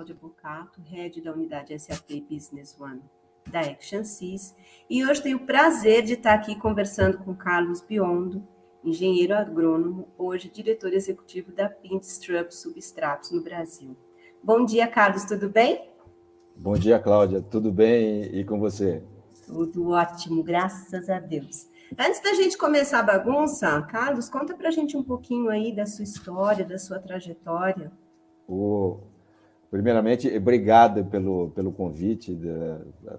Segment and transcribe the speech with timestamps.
[0.00, 3.02] Cláudia Bocato, head da unidade SAP Business One
[3.50, 4.56] da Action Sys,
[4.88, 8.42] e hoje tenho o prazer de estar aqui conversando com Carlos Biondo,
[8.82, 13.94] engenheiro agrônomo, hoje diretor executivo da Pinstrup Substratos no Brasil.
[14.42, 15.90] Bom dia, Carlos, tudo bem?
[16.56, 19.02] Bom dia, Cláudia, tudo bem e com você?
[19.46, 21.68] Tudo ótimo, graças a Deus.
[21.98, 25.84] Antes da gente começar a bagunça, Carlos, conta para a gente um pouquinho aí da
[25.84, 27.92] sua história, da sua trajetória.
[28.48, 29.09] Oh,
[29.70, 32.36] primeiramente, obrigado pelo, pelo convite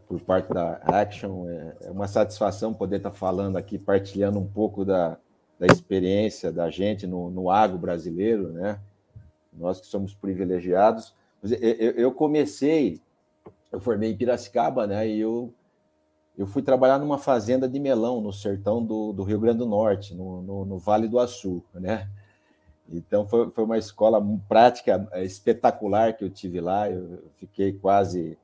[0.07, 1.47] por parte da Action.
[1.49, 5.17] É, é uma satisfação poder estar falando aqui, partilhando um pouco da,
[5.59, 8.79] da experiência da gente no, no agro brasileiro, né?
[9.53, 11.13] Nós que somos privilegiados.
[11.43, 13.01] Eu, eu comecei,
[13.71, 15.07] eu formei em Piracicaba, né?
[15.07, 15.53] E eu
[16.37, 20.15] eu fui trabalhar numa fazenda de melão no sertão do, do Rio Grande do Norte,
[20.15, 22.09] no, no, no, Vale do Açu, né?
[22.97, 26.89] Então foi, foi uma escola prática é, espetacular que eu tive lá.
[26.89, 28.37] Eu fiquei quase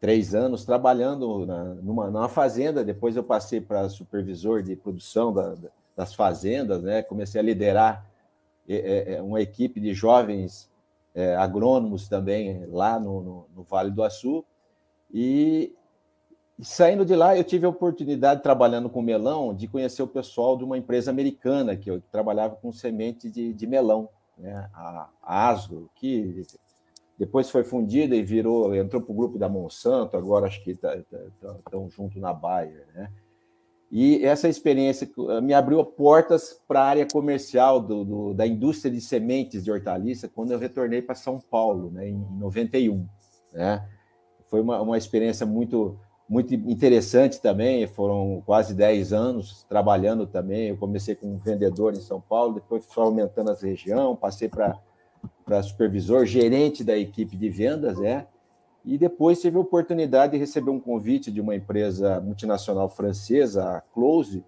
[0.00, 2.84] três anos trabalhando na, numa, numa fazenda.
[2.84, 5.54] Depois eu passei para supervisor de produção da,
[5.96, 7.02] das fazendas, né?
[7.02, 8.06] Comecei a liderar
[8.68, 10.70] é, é, uma equipe de jovens
[11.36, 14.42] agrônomos também lá no, no, no Vale do Açu.
[15.12, 15.74] E
[16.62, 20.64] saindo de lá, eu tive a oportunidade, trabalhando com melão, de conhecer o pessoal de
[20.64, 24.68] uma empresa americana que eu trabalhava com semente de, de melão, né?
[24.72, 26.46] a, a Aslo, que
[27.18, 31.02] depois foi fundida e virou, entrou para o grupo da Monsanto, agora acho que estão
[31.40, 32.86] tá, tá, junto na Bayer.
[32.94, 33.10] Né?
[33.90, 35.08] E essa experiência
[35.42, 40.28] me abriu portas para a área comercial do, do, da indústria de sementes de hortaliça
[40.28, 43.06] quando eu retornei para São Paulo, né, em 91.
[43.52, 43.86] Né?
[44.46, 45.98] Foi uma, uma experiência muito
[46.32, 50.68] muito interessante também, foram quase 10 anos trabalhando também.
[50.68, 56.24] Eu comecei como vendedor em São Paulo, depois fui aumentando as região, passei para supervisor,
[56.24, 58.26] gerente da equipe de vendas, né?
[58.82, 63.80] E depois tive a oportunidade de receber um convite de uma empresa multinacional francesa, a
[63.82, 64.42] Close,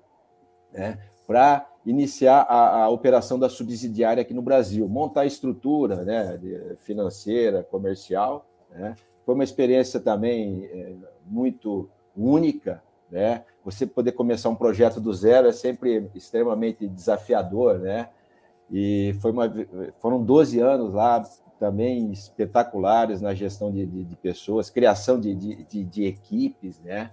[0.72, 6.40] né, para iniciar a, a, operação da subsidiária aqui no Brasil, montar a estrutura né,
[6.78, 8.46] financeira, comercial.
[8.70, 8.94] Né?
[9.24, 10.94] Foi uma experiência também é,
[11.26, 13.44] muito única, né?
[13.64, 18.08] Você poder começar um projeto do zero é sempre extremamente desafiador, né?
[18.70, 19.52] E foi uma,
[20.00, 21.22] foram 12 anos lá
[21.58, 27.10] também espetaculares na gestão de, de, de pessoas, criação de, de, de, equipes, né?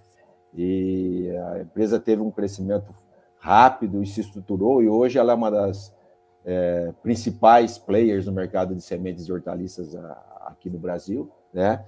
[0.53, 2.94] E a empresa teve um crescimento
[3.38, 5.95] rápido e se estruturou, e hoje ela é uma das
[6.45, 9.95] é, principais players no mercado de sementes e hortaliças
[10.41, 11.85] aqui no Brasil, né?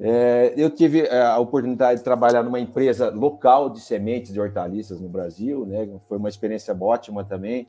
[0.00, 5.00] É, eu tive é, a oportunidade de trabalhar numa empresa local de sementes de hortaliças
[5.00, 5.88] no Brasil, né?
[6.08, 7.68] Foi uma experiência ótima também.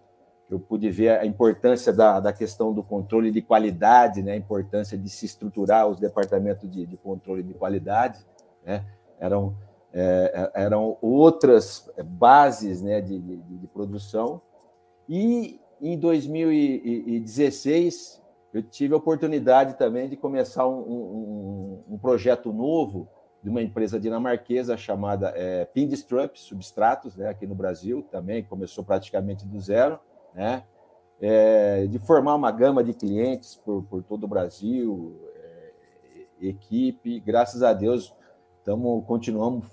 [0.50, 4.34] Eu pude ver a importância da, da questão do controle de qualidade, né?
[4.34, 8.20] A importância de se estruturar os departamentos de, de controle de qualidade,
[8.66, 8.84] né?
[9.20, 9.56] Eram
[9.94, 13.02] é, é eram outras bases, né?
[13.02, 14.42] de, de, de produção.
[15.08, 18.25] E em 2016
[18.56, 23.06] eu tive a oportunidade também de começar um, um, um projeto novo
[23.44, 25.68] de uma empresa dinamarquesa chamada é,
[26.36, 30.00] Substratos, né, aqui no Brasil também, começou praticamente do zero,
[30.34, 30.64] né,
[31.20, 37.62] é, de formar uma gama de clientes por, por todo o Brasil, é, equipe, graças
[37.62, 38.16] a Deus,
[38.60, 39.66] estamos continuamos,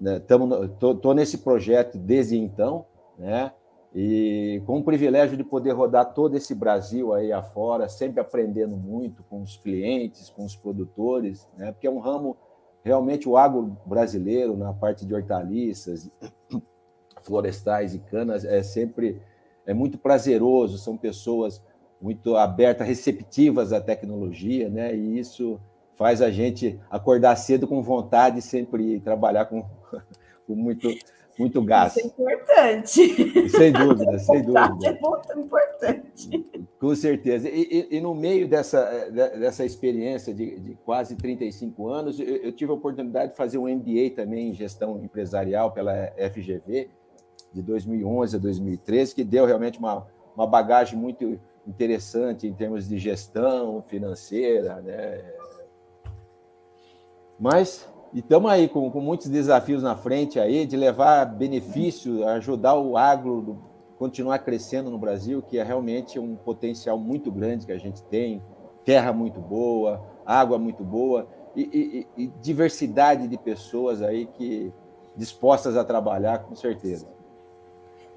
[0.00, 2.86] né, tô nesse projeto desde então,
[3.18, 3.52] né,
[3.94, 9.22] e com o privilégio de poder rodar todo esse Brasil aí afora, sempre aprendendo muito
[9.30, 11.70] com os clientes, com os produtores, né?
[11.70, 12.36] porque é um ramo,
[12.82, 16.10] realmente o agro brasileiro, na parte de hortaliças,
[17.22, 19.22] florestais e canas, é sempre
[19.64, 21.62] é muito prazeroso, são pessoas
[22.00, 24.92] muito abertas, receptivas à tecnologia, né?
[24.92, 25.60] e isso
[25.94, 29.64] faz a gente acordar cedo com vontade de sempre trabalhar com,
[30.48, 30.88] com muito
[31.38, 31.96] muito gás.
[31.96, 33.48] Isso é importante.
[33.50, 34.88] Sem dúvida, sem dúvida.
[34.88, 36.44] É muito importante.
[36.78, 37.48] Com certeza.
[37.48, 42.52] E, e, e, no meio dessa, dessa experiência de, de quase 35 anos, eu, eu,
[42.52, 46.88] tive a oportunidade de fazer um MBA também em gestão empresarial pela FGV,
[47.52, 50.06] de 2011 a 2013, que deu realmente uma,
[50.36, 55.24] uma bagagem muito interessante em termos de gestão financeira, né?
[57.38, 62.76] Mas e estamos aí com, com, muitos desafios na frente aí de levar benefício, ajudar
[62.76, 63.58] o agro
[63.98, 68.42] continuar crescendo no Brasil, que é realmente um potencial muito grande que a gente tem,
[68.84, 71.26] terra muito boa, água muito boa
[71.56, 74.72] e, e, e diversidade de pessoas aí que
[75.16, 77.08] dispostas a trabalhar com certeza.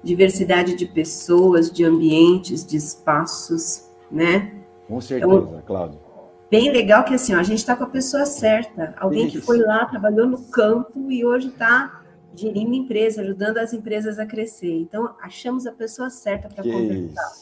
[0.02, 4.62] Diversidade de pessoas, de ambientes, de espaços, né?
[4.86, 6.07] Com certeza, então, Cláudio.
[6.50, 8.94] Bem legal que assim, ó, a gente está com a pessoa certa.
[8.98, 9.38] Alguém Isso.
[9.38, 12.02] que foi lá, trabalhou no campo e hoje está
[12.34, 14.72] gerindo empresa, ajudando as empresas a crescer.
[14.72, 17.32] Então, achamos a pessoa certa para conversar.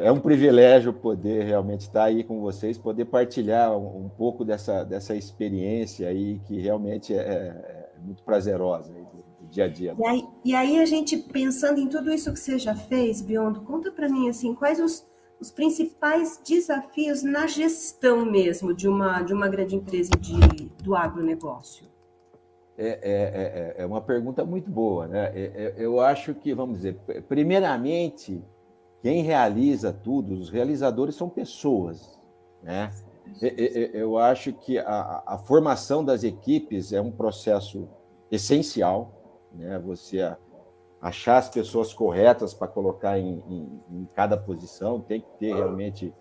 [0.00, 4.44] É, é um privilégio poder realmente estar aí com vocês, poder partilhar um, um pouco
[4.44, 9.68] dessa, dessa experiência aí, que realmente é, é muito prazerosa aí, do, do, dia a
[9.68, 9.94] dia.
[9.98, 13.62] E aí, e aí, a gente, pensando em tudo isso que você já fez, Biondo,
[13.62, 15.04] conta para mim, assim, quais os,
[15.42, 20.38] os principais desafios na gestão mesmo de uma, de uma grande empresa de,
[20.84, 21.84] do agronegócio?
[22.78, 25.08] É, é, é, é, uma pergunta muito boa.
[25.08, 25.32] Né?
[25.34, 26.96] É, é, eu acho que, vamos dizer,
[27.28, 28.40] primeiramente,
[29.02, 32.16] quem realiza tudo, os realizadores são pessoas.
[32.62, 32.92] Né?
[33.92, 37.88] Eu acho que a, a formação das equipes é um processo
[38.30, 39.12] essencial.
[39.52, 39.76] Né?
[39.80, 40.20] Você
[41.02, 46.14] achar as pessoas corretas para colocar em, em, em cada posição, tem que ter realmente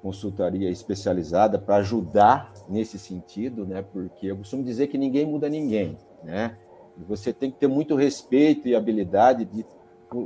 [0.00, 3.82] consultoria especializada para ajudar nesse sentido, né?
[3.82, 6.56] Porque eu costumo dizer que ninguém muda ninguém, né?
[6.98, 9.66] E você tem que ter muito respeito e habilidade de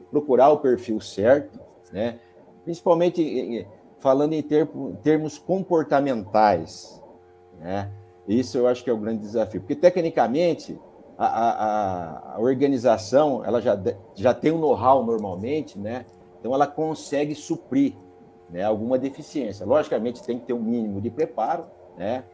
[0.09, 1.59] procurar o perfil certo,
[1.93, 2.21] né?
[2.63, 3.67] Principalmente
[3.99, 4.43] falando em
[5.03, 7.03] termos comportamentais,
[7.59, 7.91] né?
[8.29, 10.79] Isso eu acho que é o grande desafio, porque tecnicamente
[11.17, 13.79] a, a, a organização ela já,
[14.15, 16.05] já tem um know-how normalmente, né?
[16.41, 17.95] Então ela consegue suprir
[18.51, 19.65] né, alguma deficiência.
[19.65, 21.65] Logicamente, tem que ter um mínimo de preparo,
[21.97, 22.25] né,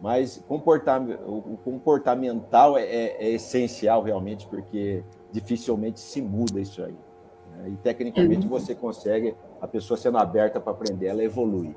[0.00, 6.94] mas comportar, o comportamental é, é, é essencial realmente, porque dificilmente se muda isso aí.
[7.52, 8.50] Né, e tecnicamente uhum.
[8.50, 11.74] você consegue, a pessoa sendo aberta para aprender, ela evolui.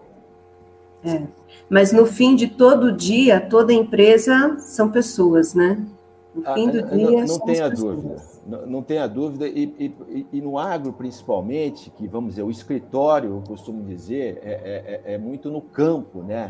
[1.03, 1.23] É.
[1.69, 5.85] Mas no fim de todo dia, toda empresa são pessoas, né?
[6.33, 7.11] No ah, fim do dia.
[7.11, 8.15] Não, não tenha dúvida.
[8.45, 9.47] Não, não tenha dúvida.
[9.47, 15.01] E, e, e, no agro, principalmente, que vamos dizer, o escritório, eu costumo dizer, é,
[15.05, 16.49] é, é muito no campo, né?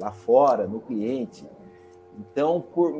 [0.00, 1.44] lá fora, no cliente.
[2.18, 2.92] Então, por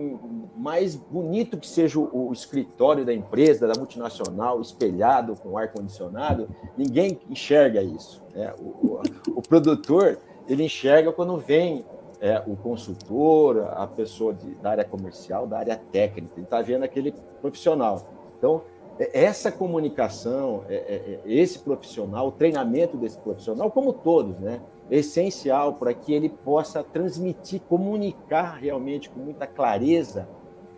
[0.57, 7.19] mais bonito que seja o, o escritório da empresa, da multinacional, espelhado com ar-condicionado, ninguém
[7.29, 8.23] enxerga isso.
[8.33, 8.53] Né?
[8.61, 9.03] O, o,
[9.37, 10.19] o produtor,
[10.49, 11.85] ele enxerga quando vem
[12.21, 16.83] é, o consultor, a pessoa de, da área comercial, da área técnica, ele está vendo
[16.83, 18.03] aquele profissional.
[18.37, 18.63] Então,
[18.99, 24.61] é, essa comunicação, é, é, esse profissional, o treinamento desse profissional, como todos, né,
[24.91, 30.29] é essencial para que ele possa transmitir, comunicar realmente com muita clareza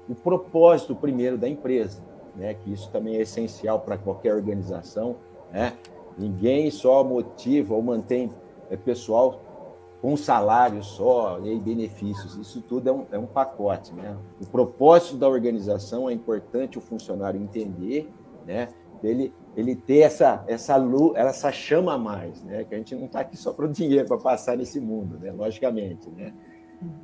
[0.09, 2.03] o propósito primeiro da empresa,
[2.37, 5.17] né, que isso também é essencial para qualquer organização,
[5.53, 5.75] né?
[6.19, 8.31] Ninguém só motiva ou mantém
[8.85, 9.41] pessoal
[10.01, 12.37] com salário só e benefícios.
[12.37, 13.93] Isso tudo é um, é um pacote.
[13.93, 14.17] Né?
[14.41, 18.11] O propósito da organização é importante o funcionário entender,
[18.47, 18.69] né?
[19.03, 22.65] ele, ele ter essa, essa, luz, essa chama a mais, né?
[22.65, 25.33] que a gente não está aqui só para o dinheiro, para passar nesse mundo, né?
[25.33, 26.09] logicamente.
[26.11, 26.33] Né?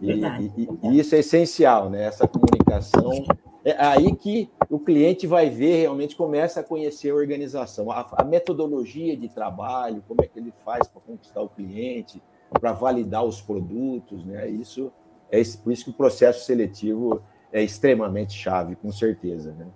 [0.01, 0.95] E, verdade, e, verdade.
[0.97, 2.05] e, isso é essencial, né?
[2.05, 3.25] essa comunicação.
[3.63, 8.25] É aí que o cliente vai ver, realmente começa a conhecer a organização, a, a
[8.25, 13.41] metodologia de trabalho, como é que ele faz para conquistar o cliente, para validar os
[13.41, 14.49] produtos, né?
[14.49, 14.93] Isso
[15.31, 17.23] é por isso que o processo seletivo
[17.53, 19.67] é extremamente chave, com certeza, né?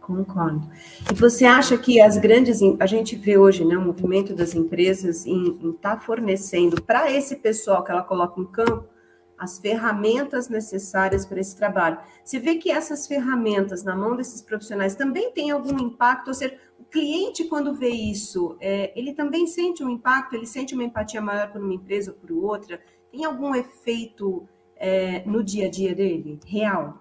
[0.00, 0.68] Concordo.
[1.10, 5.24] E você acha que as grandes, a gente vê hoje, né, o movimento das empresas
[5.24, 8.84] em estar tá fornecendo para esse pessoal que ela coloca em campo
[9.38, 11.98] as ferramentas necessárias para esse trabalho.
[12.24, 16.56] Você vê que essas ferramentas na mão desses profissionais também têm algum impacto, ou seja,
[16.92, 21.50] cliente, quando vê isso, é, ele também sente um impacto, ele sente uma empatia maior
[21.50, 22.78] por uma empresa ou por outra?
[23.10, 24.46] Tem algum efeito
[24.76, 26.98] é, no dia a dia dele, real?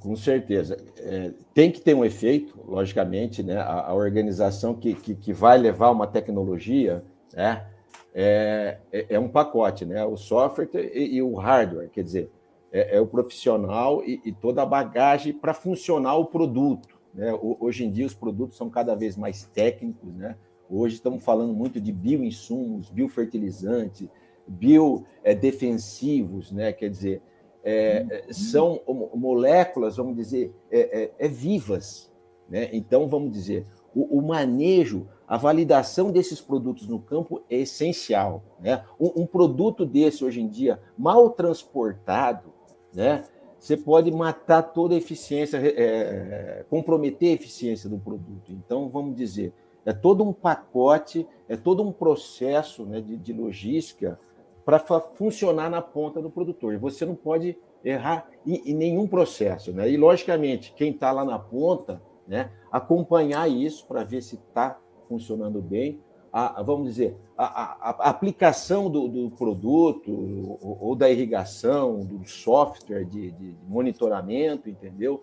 [0.00, 0.78] Com certeza.
[0.96, 3.58] É, tem que ter um efeito, logicamente, né?
[3.58, 7.66] A, a organização que, que, que, vai levar uma tecnologia né?
[8.14, 10.02] é, é, é um pacote, né?
[10.06, 12.30] O software e, e o hardware, quer dizer,
[12.72, 17.01] é, é o profissional e, e toda a bagagem para funcionar o produto.
[17.14, 17.32] Né?
[17.60, 20.14] Hoje em dia, os produtos são cada vez mais técnicos.
[20.14, 20.36] Né?
[20.68, 24.08] Hoje estamos falando muito de bioinsumos, biofertilizantes,
[24.46, 26.72] biodefensivos, né?
[26.72, 27.22] quer dizer,
[27.64, 28.80] é, é, são
[29.14, 32.10] moléculas, vamos dizer, é, é, é, vivas.
[32.48, 32.68] Né?
[32.72, 38.42] Então, vamos dizer, o, o, manejo, a validação desses produtos no campo é essencial.
[38.58, 38.84] Né?
[38.98, 42.52] Um, um produto desse, hoje em dia, mal transportado,
[42.92, 43.24] né?
[43.62, 48.50] Você pode matar toda a eficiência, é, é, comprometer a eficiência do produto.
[48.50, 49.52] Então, vamos dizer,
[49.86, 54.18] é todo um pacote, é todo um processo né, de, de logística
[54.64, 56.74] para funcionar na ponta do produtor.
[56.74, 59.72] E você não pode errar em, em nenhum processo.
[59.72, 59.88] Né?
[59.88, 64.76] E, logicamente, quem está lá na ponta, né, acompanhar isso para ver se está
[65.08, 66.00] funcionando bem.
[66.32, 72.26] A, vamos dizer, a, a, a aplicação do, do, produto ou, ou, da irrigação, do
[72.26, 75.22] software de, de monitoramento, entendeu?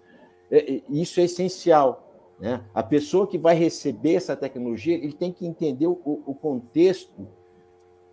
[0.52, 2.06] É, é, isso é essencial.
[2.40, 2.64] Né?
[2.74, 7.28] A pessoa que vai receber essa tecnologia, ele tem que entender o, o contexto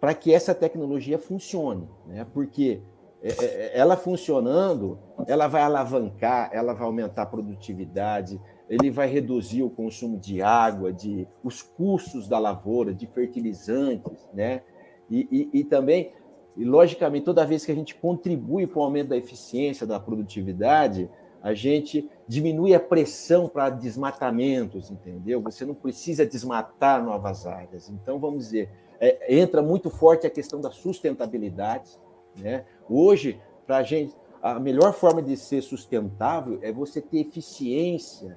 [0.00, 2.26] para que essa tecnologia funcione, né?
[2.32, 2.80] porque
[3.22, 9.62] é, é, ela funcionando, ela vai alavancar, ela vai aumentar a produtividade, ele vai reduzir
[9.62, 14.62] o consumo de água, de os custos da lavoura, de fertilizantes, né?
[15.08, 16.12] E, e, e também,
[16.56, 21.08] e logicamente, toda vez que a gente contribui para o aumento da eficiência, da produtividade,
[21.40, 25.40] a gente diminui a pressão para desmatamentos, entendeu?
[25.42, 27.88] Você não precisa desmatar novas áreas.
[27.88, 28.68] Então, vamos dizer,
[28.98, 31.90] é, entra muito forte a questão da sustentabilidade,
[32.36, 32.64] né?
[32.88, 38.36] Hoje, para a gente, a melhor forma de ser sustentável é você ter eficiência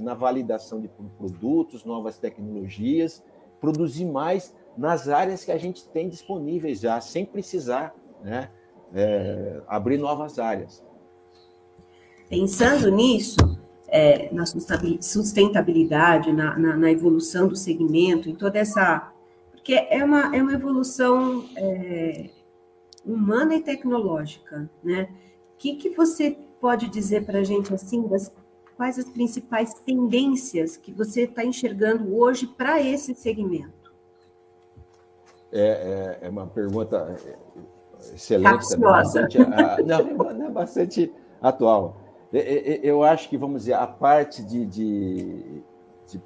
[0.00, 3.22] na validação de produtos, novas tecnologias,
[3.60, 8.50] produzir mais nas áreas que a gente tem disponíveis já, sem precisar né,
[8.94, 10.82] é, abrir novas áreas.
[12.28, 13.36] Pensando nisso,
[13.88, 19.12] é, na sustentabilidade, na, na, na, evolução do segmento, em toda essa.
[19.52, 22.30] Porque é uma, é uma evolução é,
[23.04, 25.08] humana e tecnológica, né?
[25.54, 28.32] O que, que você pode dizer para a gente assim das
[28.76, 33.92] quais as principais tendências que você está enxergando hoje para esse segmento?
[35.52, 37.14] É, é, é, uma pergunta
[38.14, 39.38] excelente, também, bastante,
[39.84, 41.96] não, é bastante atual.
[42.32, 45.62] Eu acho que, vamos dizer, a parte de, de,
[46.08, 46.22] de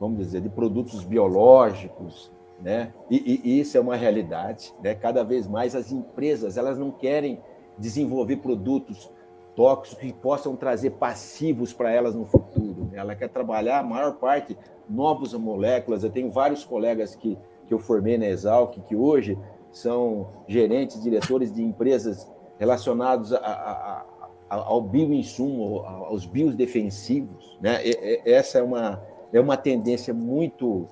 [0.00, 2.94] vamos dizer, de produtos biológicos, né?
[3.10, 4.94] E, e, isso é uma realidade, né?
[4.94, 7.42] Cada vez mais as empresas elas não querem
[7.78, 9.10] desenvolver produtos
[9.54, 12.84] tóxicos que possam trazer passivos para elas no futuro.
[12.90, 12.98] Né?
[12.98, 14.56] Ela quer trabalhar a maior parte
[14.88, 16.04] novas moléculas.
[16.04, 19.38] Eu tenho vários colegas que, que eu formei na Exalc que hoje
[19.70, 24.04] são gerentes, diretores de empresas relacionados a, a,
[24.50, 27.58] a, ao bioinsumo, aos biodefensivos.
[27.60, 27.84] Né?
[27.84, 30.86] E, e, essa é uma, é uma tendência muito,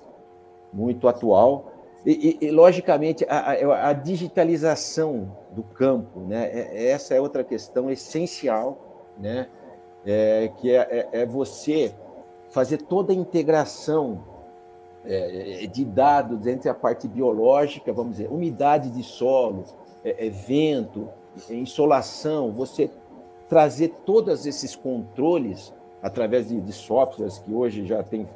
[0.71, 1.72] muito atual.
[2.05, 6.49] E, e, e logicamente, a, a, digitalização do campo, né?
[6.51, 9.47] É, essa é outra questão essencial, né?
[10.05, 11.95] É, que é, é, é você
[12.49, 14.23] fazer toda a integração
[15.05, 19.63] é, de dados entre a parte biológica, vamos dizer, umidade de solo,
[20.03, 21.09] é, vento,
[21.49, 22.91] insolação, você
[23.47, 28.27] trazer todos esses controles através de, de softwares que hoje já tem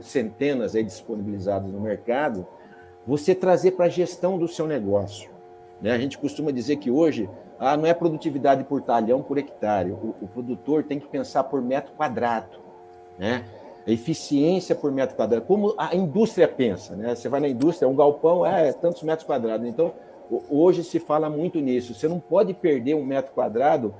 [0.00, 2.46] centenas aí disponibilizados no mercado,
[3.06, 5.30] você trazer para a gestão do seu negócio.
[5.80, 5.92] Né?
[5.92, 9.92] A gente costuma dizer que hoje ah, não é produtividade por talhão por hectare.
[9.92, 12.58] O, o produtor tem que pensar por metro quadrado.
[13.18, 13.44] Né?
[13.86, 15.44] Eficiência por metro quadrado.
[15.44, 16.96] Como a indústria pensa.
[16.96, 17.14] Né?
[17.14, 19.66] Você vai na indústria, um galpão é tantos metros quadrados.
[19.66, 19.92] Então,
[20.48, 21.94] hoje se fala muito nisso.
[21.94, 23.94] Você não pode perder um metro quadrado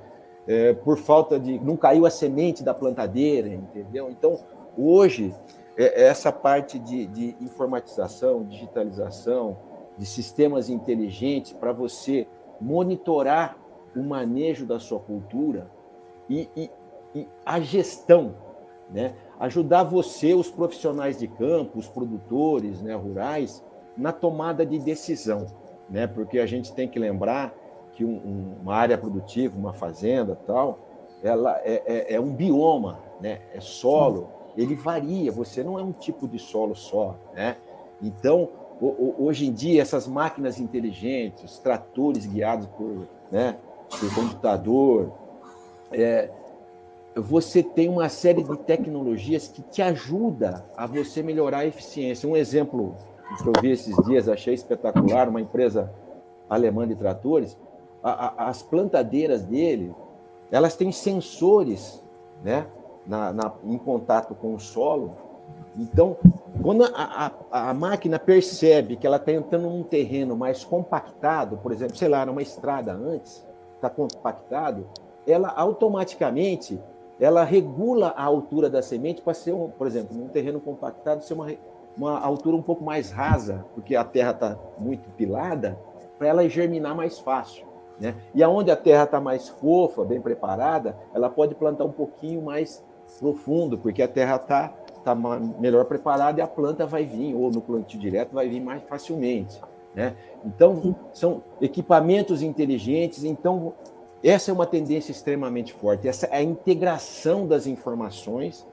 [0.47, 1.59] é, por falta de.
[1.59, 4.09] Não caiu a semente da plantadeira, entendeu?
[4.09, 4.39] Então,
[4.77, 5.33] hoje,
[5.77, 9.57] essa parte de, de informatização, digitalização,
[9.97, 12.27] de sistemas inteligentes para você
[12.59, 13.57] monitorar
[13.95, 15.69] o manejo da sua cultura
[16.29, 16.71] e, e,
[17.13, 18.35] e, a gestão,
[18.89, 19.15] né?
[19.39, 23.63] ajudar você, os profissionais de campo, os produtores né, rurais,
[23.97, 25.47] na tomada de decisão,
[25.89, 26.07] né?
[26.07, 27.53] porque a gente tem que lembrar
[27.93, 30.79] que um, uma área produtiva, uma fazenda tal,
[31.23, 33.41] ela é, é, é um bioma, né?
[33.53, 37.15] é solo, ele varia, você não é um tipo de solo só.
[37.33, 37.57] Né?
[38.01, 38.49] Então,
[39.17, 43.57] hoje em dia, essas máquinas inteligentes, tratores guiados por, né,
[43.89, 45.11] por computador,
[45.91, 46.29] é,
[47.15, 52.27] você tem uma série de tecnologias que te ajuda a você melhorar a eficiência.
[52.27, 52.95] Um exemplo
[53.41, 55.91] que eu vi esses dias, achei espetacular, uma empresa
[56.49, 57.57] alemã de tratores,
[58.03, 59.95] a, a, as plantadeiras dele,
[60.51, 62.03] elas têm sensores,
[62.43, 62.67] né,
[63.07, 65.15] na, na, em contato com o solo.
[65.77, 66.17] Então,
[66.61, 71.71] quando a, a, a máquina percebe que ela está entrando num terreno mais compactado, por
[71.71, 73.45] exemplo, sei lá, numa estrada antes,
[73.75, 74.87] está compactado,
[75.27, 76.79] ela automaticamente
[77.19, 81.33] ela regula a altura da semente para ser, um, por exemplo, num terreno compactado, ser
[81.33, 81.47] uma,
[81.97, 85.77] uma altura um pouco mais rasa, porque a terra está muito pilada,
[86.17, 87.65] para ela germinar mais fácil.
[87.99, 88.15] Né?
[88.33, 92.83] E aonde a terra está mais fofa, bem preparada, ela pode plantar um pouquinho mais
[93.19, 97.61] profundo, porque a terra está tá melhor preparada e a planta vai vir, ou no
[97.61, 99.61] plantio direto, vai vir mais facilmente.
[99.93, 100.15] Né?
[100.43, 103.23] Então, são equipamentos inteligentes.
[103.23, 103.73] Então,
[104.23, 106.07] essa é uma tendência extremamente forte.
[106.07, 108.67] Essa é a integração das informações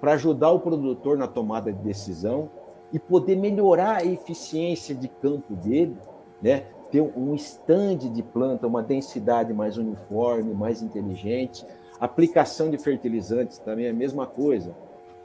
[0.00, 2.50] para ajudar o produtor na tomada de decisão
[2.92, 5.96] e poder melhorar a eficiência de campo dele,
[6.40, 6.64] né?
[6.90, 11.66] ter um stand de planta, uma densidade mais uniforme, mais inteligente.
[12.00, 14.74] Aplicação de fertilizantes também é a mesma coisa.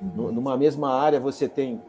[0.02, 0.32] Uhum.
[0.32, 1.82] Numa mesma área você tem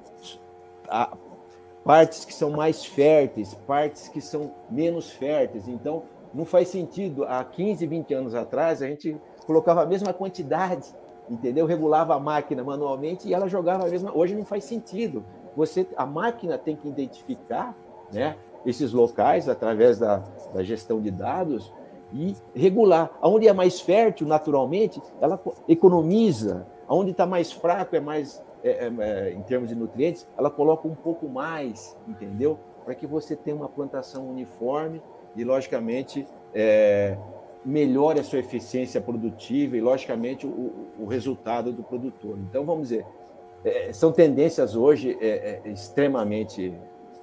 [1.85, 5.69] partes que são mais férteis, partes que são menos férteis.
[5.69, 7.25] Então, não faz sentido.
[7.25, 10.89] Há 15, 20 anos atrás, a gente colocava a mesma quantidade,
[11.29, 11.67] entendeu?
[11.67, 14.13] Regulava a máquina manualmente e ela jogava a mesma.
[14.15, 15.25] Hoje não faz sentido.
[15.57, 17.75] Você, a máquina tem que identificar,
[18.13, 18.37] né?
[18.65, 20.23] esses locais através da,
[20.53, 21.73] da gestão de dados
[22.13, 23.11] e regular.
[23.23, 26.67] Onde é mais fértil, naturalmente, ela economiza.
[26.89, 30.89] Onde está mais fraco, é mais é, é, é, em termos de nutrientes, ela coloca
[30.89, 32.59] um pouco mais, entendeu?
[32.83, 35.03] Para que você tenha uma plantação uniforme
[35.37, 37.19] e, logicamente, é,
[37.63, 42.39] melhore a sua eficiência produtiva e, logicamente, o, o resultado do produtor.
[42.49, 43.05] Então, vamos dizer,
[43.63, 46.73] é, são tendências hoje é, extremamente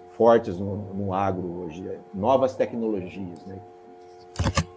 [0.10, 3.60] fortes no, no agro hoje, novas tecnologias, né?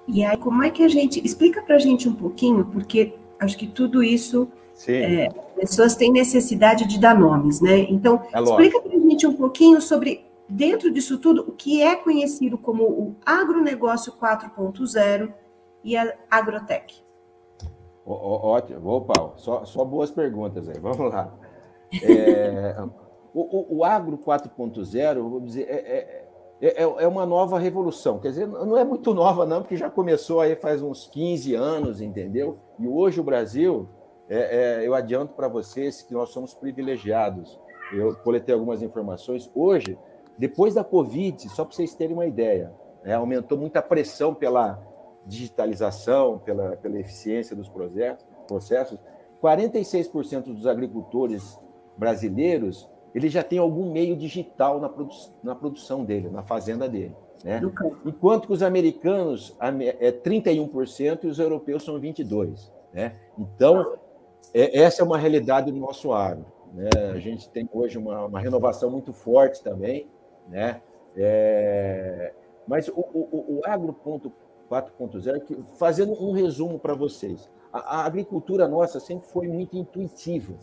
[0.06, 1.24] E aí, como é que a gente.
[1.24, 4.48] Explica para a gente um pouquinho, porque acho que tudo isso.
[4.88, 7.86] É, pessoas têm necessidade de dar nomes, né?
[7.88, 11.94] Então, é explica para a gente um pouquinho sobre, dentro disso tudo, o que é
[11.94, 15.32] conhecido como o agronegócio 4.0
[15.84, 17.04] e a agrotech.
[18.04, 18.90] Ótimo.
[18.90, 20.78] Opa, só, só boas perguntas aí.
[20.82, 21.32] Vamos lá.
[22.02, 22.76] É,
[23.32, 26.23] o, o, o agro 4.0, vou dizer, é,
[26.64, 28.18] é, é, é, uma nova revolução.
[28.18, 32.00] Quer dizer, não é muito nova, não, porque já começou aí faz uns 15 anos,
[32.00, 32.58] entendeu?
[32.78, 33.86] E hoje o Brasil,
[34.30, 37.60] é, é, eu adianto para vocês que nós somos privilegiados.
[37.92, 39.50] Eu coletei algumas informações.
[39.54, 39.98] Hoje,
[40.38, 42.72] depois da Covid, só para vocês terem uma ideia,
[43.04, 44.82] né, aumentou muita pressão pela
[45.26, 48.98] digitalização, pela, pela eficiência dos processos.
[49.42, 51.60] 46% dos agricultores
[51.94, 57.14] brasileiros ele já tem algum meio digital na, produ na produção dele, na fazenda dele.
[57.44, 57.60] Né?
[58.04, 62.70] Enquanto que os americanos é 31% e os europeus são 22%.
[62.92, 63.12] Né?
[63.38, 63.96] Então,
[64.52, 66.46] é, essa é uma realidade do nosso agro.
[66.72, 66.88] Né?
[67.14, 70.08] A gente tem hoje uma, uma renovação muito forte também,
[70.48, 70.80] né?
[71.16, 72.32] É,
[72.66, 73.94] mas o, o, o agro
[74.70, 80.54] 4.0, fazendo um resumo para vocês, a, a agricultura nossa sempre foi muito intuitiva.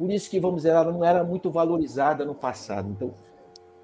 [0.00, 2.88] Por isso que, vamos dizer, ela não era muito valorizada no passado.
[2.88, 3.12] Então,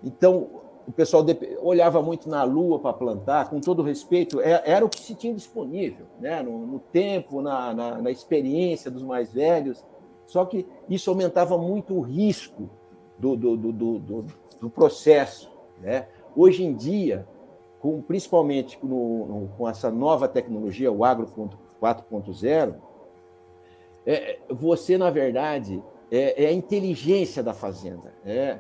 [0.02, 0.48] então
[0.88, 1.22] o pessoal
[1.61, 5.35] olhava muito na lua para plantar, com todo respeito, é, era o que se tinha
[5.35, 6.42] disponível, né?
[6.42, 9.85] no, no tempo, na, na, na, experiência dos mais velhos.
[10.26, 12.70] Só que isso aumentava muito o risco
[13.18, 14.24] do, do, do, do,
[14.59, 15.52] do processo.
[15.83, 16.09] Né?
[16.35, 17.29] Hoje em dia,
[17.79, 21.26] com, principalmente no, no, com essa nova tecnologia, o Agro
[21.79, 22.74] 4.0,
[24.07, 28.14] é, você, na verdade, é, é a inteligência da fazenda.
[28.25, 28.59] É,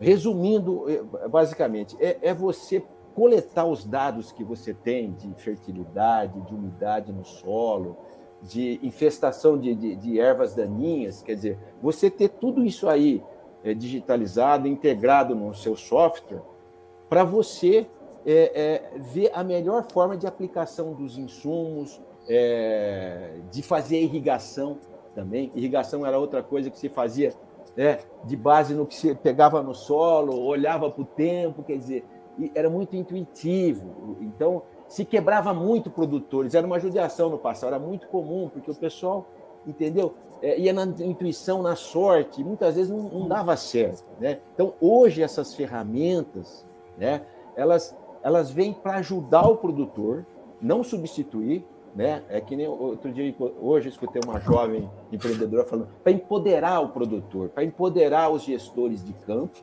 [0.00, 2.82] resumindo, é, basicamente, é, é você
[3.14, 7.96] coletar os dados que você tem de fertilidade, de umidade no solo,
[8.42, 13.20] de infestação de, de, de, ervas daninhas, quer dizer, você ter tudo isso aí
[13.64, 16.42] é, digitalizado, integrado no seu software,
[17.08, 17.88] para você
[18.24, 24.78] é, é, ver a melhor forma de aplicação dos insumos, é, de fazer a irrigação
[25.14, 25.50] também.
[25.54, 27.32] Irrigação era outra coisa que se fazia
[27.76, 32.04] né, de base no que se pegava no solo, olhava para o tempo, quer dizer,
[32.54, 34.16] era muito intuitivo.
[34.20, 38.74] Então, se quebrava muito produtores, era uma judiação no passado, era muito comum, porque o
[38.74, 39.26] pessoal,
[39.66, 40.14] entendeu?
[40.40, 44.04] É, ia na intuição, na sorte, muitas vezes não, não dava certo.
[44.20, 44.40] Né?
[44.54, 46.64] Então, hoje, essas ferramentas,
[46.96, 47.22] né,
[47.56, 50.24] elas, elas vêm para ajudar o produtor,
[50.60, 51.64] não substituir,
[51.98, 52.22] né?
[52.28, 57.48] É que nem outro dia, hoje escutei uma jovem empreendedora falando para empoderar o produtor,
[57.48, 59.58] para empoderar os gestores de campo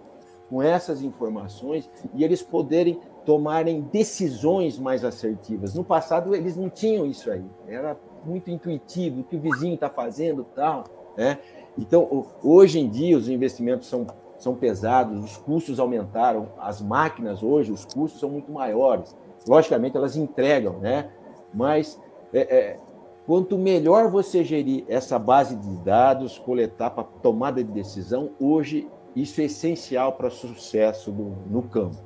[0.50, 5.74] com essas informações e eles poderem tomarem decisões mais assertivas.
[5.74, 9.90] No passado eles não tinham isso aí, era muito intuitivo o que o vizinho está
[9.90, 10.84] fazendo, tal,
[11.16, 11.40] né?
[11.78, 14.06] Então hoje em dia os investimentos são
[14.38, 19.16] são pesados, os custos aumentaram, as máquinas hoje os custos são muito maiores.
[19.48, 21.10] Logicamente elas entregam, né?
[21.54, 21.98] Mas
[22.34, 22.80] é, é,
[23.26, 29.42] quanto melhor você gerir essa base de dados, coletar para tomada de decisão, hoje isso
[29.42, 31.98] é essencial para sucesso do, no campo.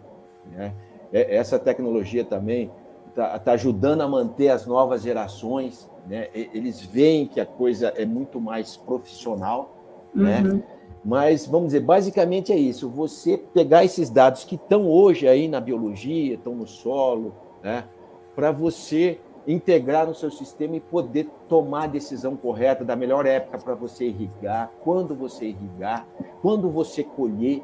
[0.51, 0.73] Né?
[1.11, 2.71] É, essa tecnologia também
[3.09, 6.27] está tá ajudando a manter as novas gerações, né?
[6.33, 9.75] eles veem que a coisa é muito mais profissional,
[10.13, 10.41] né?
[10.41, 10.53] uhum.
[10.55, 10.63] né?
[11.03, 15.61] Mas, vamos dizer, basicamente é isso: você pegar esses dados que estão hoje aí na
[15.61, 17.85] biologia, estão no solo, né?
[18.35, 19.19] para você
[19.51, 24.05] integrar no seu sistema e poder tomar a decisão correta da melhor época para você
[24.05, 26.05] irrigar, quando você irrigar,
[26.41, 27.63] quando você colher,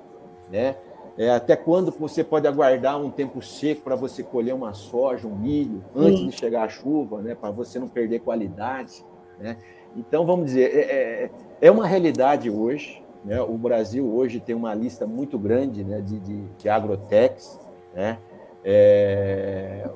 [0.52, 0.76] né?
[1.18, 5.36] É, até quando você pode aguardar um tempo seco para você colher uma soja, um
[5.36, 6.28] milho, antes Sim.
[6.28, 7.36] de chegar a chuva, né?
[7.36, 9.06] Para você não perder qualidade,
[9.40, 9.58] né?
[9.96, 13.02] Então, vamos dizer, é, é, é uma realidade hoje.
[13.24, 13.42] Né?
[13.42, 17.60] O Brasil hoje tem uma lista muito grande né, de, de, de agrotechs.
[17.94, 18.20] Né?
[18.64, 19.90] É,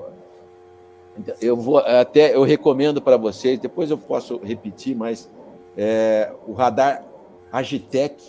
[1.42, 5.30] eu vou até eu recomendo para vocês, depois eu posso repetir, mas
[5.78, 7.04] é, o radar
[7.52, 8.22] Agitec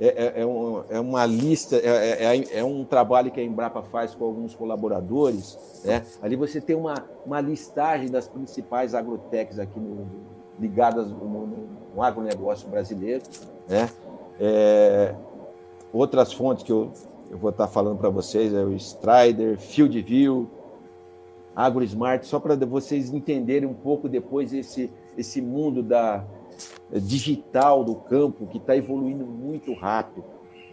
[0.00, 3.82] é, é, é, um, é uma lista, é, é, é, um trabalho que a Embrapa
[3.82, 5.58] faz com alguns colaboradores.
[5.84, 6.04] Né?
[6.22, 6.94] Ali você tem uma,
[7.26, 10.06] uma listagem das principais agrotechs aqui no,
[10.60, 13.22] ligadas no, no agronegócio brasileiro.
[13.68, 13.88] Né?
[15.92, 16.92] outras fontes que eu,
[17.28, 20.48] eu vou estar falando para vocês é o Strider, FieldView,
[21.58, 26.24] AgroSmart, só para vocês entenderem um pouco depois esse, esse mundo da
[26.92, 30.24] digital do campo que está evoluindo muito rápido.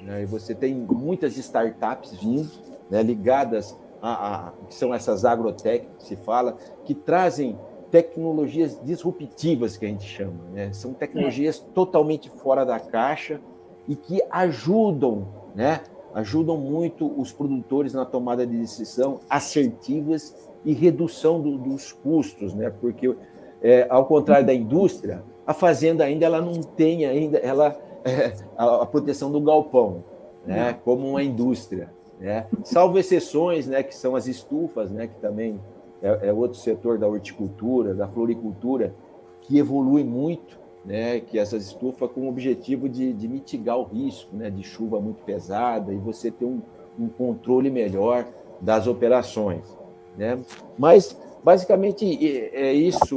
[0.03, 0.21] Né?
[0.21, 2.51] E você tem muitas startups vindo,
[2.87, 7.57] né, ligadas a, a, que são essas agrotech que se fala, que trazem
[7.89, 10.71] tecnologias disruptivas que a gente chama, né?
[10.73, 11.73] São tecnologias é.
[11.73, 13.39] totalmente fora da caixa
[13.87, 15.81] e que ajudam, né?
[16.13, 22.73] Ajudam muito os produtores na tomada de decisão assertivas e redução do, dos custos, né?
[22.81, 23.15] Porque
[23.61, 28.81] é, ao contrário da indústria, a fazenda ainda ela não tem ainda ela é, a,
[28.81, 30.03] a, proteção do galpão,
[30.45, 30.77] né?
[30.83, 32.47] Como uma indústria, né?
[32.63, 33.83] Salvo exceções, né?
[33.83, 35.07] Que são as estufas, né?
[35.07, 35.59] Que também
[36.01, 38.93] é, é outro setor da horticultura, da floricultura,
[39.41, 41.19] que evolui muito, né?
[41.19, 44.49] Que essas estufas com o objetivo de, de mitigar o risco, né?
[44.49, 46.61] De chuva muito pesada e você ter um,
[46.99, 48.27] um controle melhor
[48.61, 49.84] das operações.
[50.17, 50.39] Né?
[50.77, 52.05] Mas, basicamente,
[52.53, 53.15] é isso,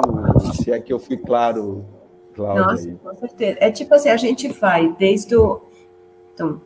[0.54, 1.84] se é que eu fui claro,
[2.38, 2.64] Cláudia.
[2.64, 3.58] Nossa, com certeza.
[3.60, 5.60] É tipo assim, a gente vai desde o...
[6.32, 6.60] Então,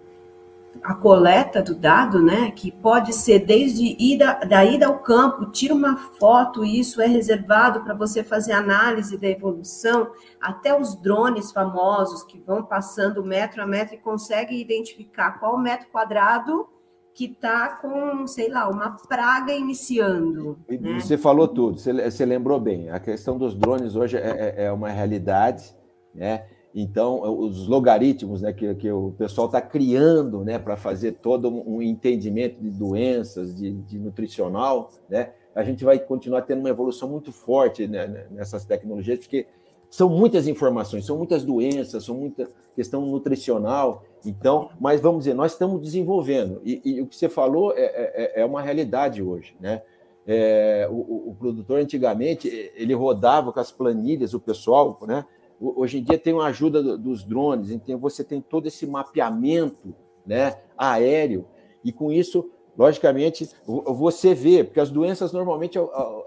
[0.83, 5.75] a coleta do dado, né, que pode ser desde ida, da ida ao campo, tira
[5.75, 12.23] uma foto, isso é reservado para você fazer análise da evolução, até os drones famosos
[12.23, 16.67] que vão passando metro a metro e conseguem identificar qual metro quadrado
[17.15, 20.59] que está com, sei lá, uma praga iniciando.
[20.69, 21.01] Né?
[21.01, 22.91] Você falou tudo, você, lembrou bem.
[22.91, 25.75] A questão dos drones hoje é, é, é uma realidade,
[26.15, 26.45] né?
[26.75, 31.83] Então, os logaritmos né, que, que o pessoal está criando né, para fazer todo um
[31.83, 37.31] entendimento de doenças, de, de, nutricional, né, a gente vai continuar tendo uma evolução muito
[37.31, 39.47] forte né, nessas tecnologias, porque
[39.93, 44.03] são muitas informações, são muitas doenças, são muita questão nutricional.
[44.25, 46.63] Então, mas vamos dizer, nós estamos desenvolvendo.
[46.65, 49.83] E, e o que você falou é, é, é uma realidade hoje, né?
[50.27, 55.27] É, o, o, produtor antigamente ele rodava com as planilhas, o pessoal, né?
[55.61, 60.57] Hoje em dia tem uma ajuda dos drones, então você tem todo esse mapeamento, né?
[60.75, 61.45] Aéreo
[61.85, 65.77] e com isso, logicamente, você vê, porque as doenças normalmente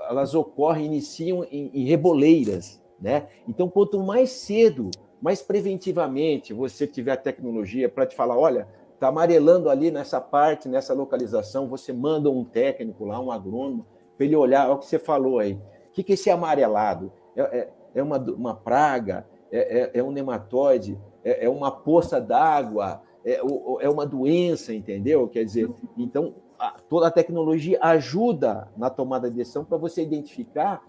[0.08, 3.28] elas ocorrem, iniciam em, em reboleiras, né?
[3.48, 4.90] Então, quanto mais cedo,
[5.22, 10.70] mais preventivamente você tiver a tecnologia para te falar, olha, está amarelando ali nessa parte,
[10.70, 13.86] nessa localização, você manda um técnico lá, um agrônomo,
[14.18, 15.54] para ele olhar, olha o que você falou aí.
[15.54, 17.12] O que, que é esse amarelado?
[17.36, 19.28] É, é, é uma, uma praga?
[19.52, 20.98] É, é, é um nematóide?
[21.24, 23.02] É, é uma poça d'água?
[23.24, 23.40] É,
[23.82, 25.28] é uma doença, entendeu?
[25.28, 30.82] Quer dizer, então, a, toda a tecnologia ajuda na tomada de decisão para você identificar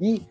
[0.00, 0.22] e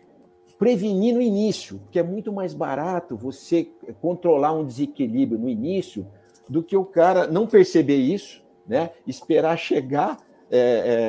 [0.60, 3.66] prevenir no início, que é muito mais barato você
[4.02, 6.06] controlar um desequilíbrio no início
[6.46, 8.90] do que o cara não perceber isso, né?
[9.06, 10.18] Esperar chegar,
[10.50, 10.58] é,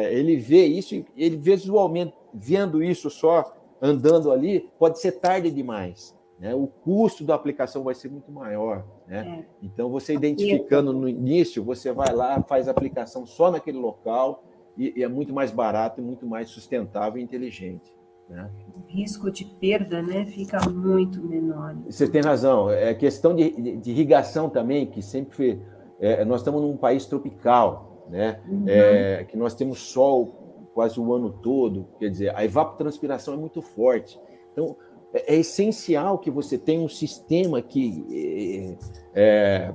[0.10, 6.18] é, ele vê isso, ele visualmente vendo isso só andando ali, pode ser tarde demais.
[6.40, 6.56] Né?
[6.56, 8.86] O custo da aplicação vai ser muito maior.
[9.06, 9.44] Né?
[9.44, 9.66] É.
[9.66, 14.46] Então, você identificando no início, você vai lá, faz a aplicação só naquele local
[14.78, 17.92] e, e é muito mais barato muito mais sustentável e inteligente.
[18.32, 18.50] Né?
[18.76, 21.76] O risco de perda né, fica muito menor.
[21.86, 22.70] Você tem razão.
[22.70, 25.62] É questão de, de, de irrigação também, que sempre foi.
[26.00, 28.40] É, nós estamos num país tropical, né?
[28.50, 28.64] Uhum.
[28.68, 33.62] É, que nós temos sol quase o ano todo, quer dizer, a evapotranspiração é muito
[33.62, 34.20] forte.
[34.52, 34.76] Então,
[35.14, 38.78] é, é essencial que você tenha um sistema que
[39.14, 39.74] é, é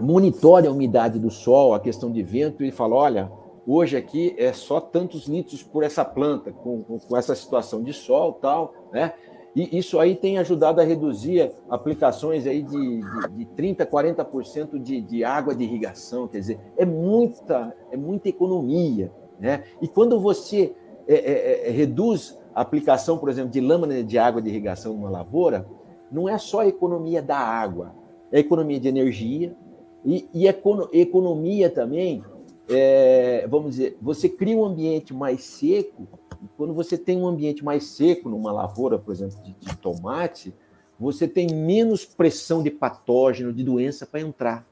[0.00, 3.32] monitore a umidade do sol, a questão de vento, e fala: olha,
[3.66, 8.34] Hoje aqui é só tantos litros por essa planta, com, com, essa situação de sol
[8.34, 9.12] tal, né?
[9.54, 15.00] E isso aí tem ajudado a reduzir aplicações aí de, de, de 30%, 40% de,
[15.00, 16.28] de água de irrigação.
[16.28, 19.10] Quer dizer, é muita, é muita economia.
[19.40, 19.64] Né?
[19.82, 20.72] E quando você
[21.08, 25.10] é, é, é, reduz a, aplicação, por exemplo, de lâmina de água de irrigação numa
[25.10, 25.66] lavoura,
[26.12, 27.94] não é só a economia da água,
[28.30, 29.56] é a economia de energia
[30.04, 32.22] e, e economia também,
[32.70, 36.08] é, vamos dizer, você cria um ambiente mais seco,
[36.56, 40.54] quando você tem um ambiente mais seco numa lavoura, por exemplo, de, de tomate,
[40.98, 44.66] você tem menos pressão de patógeno, de doença para entrar.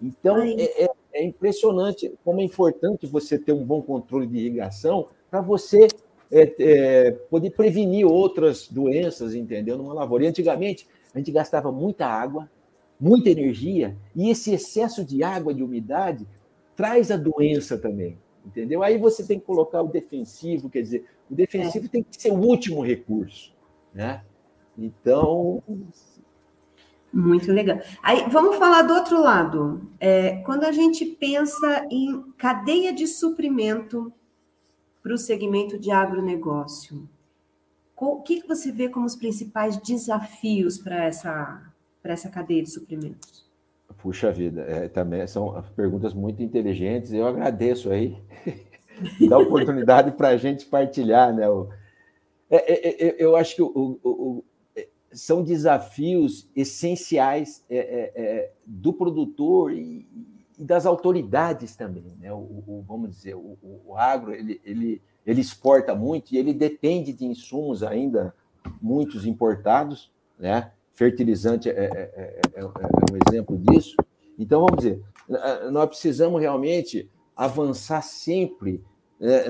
[0.00, 5.08] Então, é, é, é, impressionante como é importante você ter um bom controle de irrigação
[5.30, 5.88] para você
[6.30, 9.76] é, é, poder prevenir outras doenças, entendeu?
[9.76, 10.24] Numa lavoura.
[10.24, 12.50] E antigamente, a gente gastava muita água,
[12.98, 16.26] muita energia, e esse excesso de água, de umidade,
[16.76, 18.82] traz a doença também, entendeu?
[18.82, 21.88] Aí você tem que colocar o defensivo, quer dizer, o defensivo é.
[21.88, 23.54] tem que ser o último recurso,
[23.94, 24.22] né?
[24.76, 25.62] Então.
[27.12, 27.78] Muito legal.
[28.02, 29.90] Aí vamos falar do outro lado.
[30.00, 34.12] É, quando a gente pensa em cadeia de suprimento
[35.02, 37.08] para o segmento de agronegócio?
[37.96, 43.51] O que você vê como os principais desafios para essa, para essa cadeia de suprimentos?
[44.02, 47.12] Puxa vida, é, também são perguntas muito inteligentes.
[47.12, 48.20] Eu agradeço aí
[49.28, 51.44] da oportunidade para a gente partilhar, né?
[52.50, 58.92] É, é, é, eu acho que o, o, o, é, são desafios essenciais é, do
[58.92, 60.04] produtor e,
[60.58, 62.16] e das autoridades também.
[62.20, 62.32] Né?
[62.32, 67.12] O, o vamos dizer, o, o, agro ele, ele, ele exporta muito e ele depende
[67.12, 68.34] de insumos ainda
[68.80, 70.72] muitos importados, né?
[70.92, 73.96] Fertilizante é, é, é, é, um exemplo disso.
[74.38, 75.02] Então, vamos dizer,
[75.70, 78.82] nós precisamos realmente avançar sempre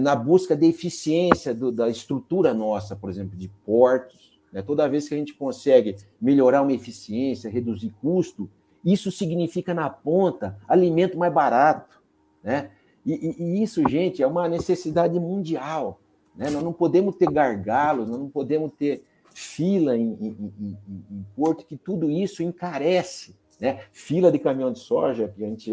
[0.00, 4.38] na busca de eficiência do, da estrutura nossa, por exemplo, de portos.
[4.52, 4.60] Né?
[4.60, 8.50] Toda vez que a gente consegue melhorar uma eficiência, reduzir custo,
[8.84, 12.02] isso significa, na ponta, alimento mais barato.
[12.42, 12.70] Né?
[13.06, 16.00] E, e, e isso, gente, é uma necessidade mundial.
[16.36, 16.50] Né?
[16.50, 19.02] Nós não podemos ter gargalos, nós não podemos ter
[19.34, 20.78] fila em, em, em,
[21.10, 23.34] em porto, que tudo isso encarece.
[23.60, 23.80] Né?
[23.92, 25.72] Fila de caminhão de soja, que a gente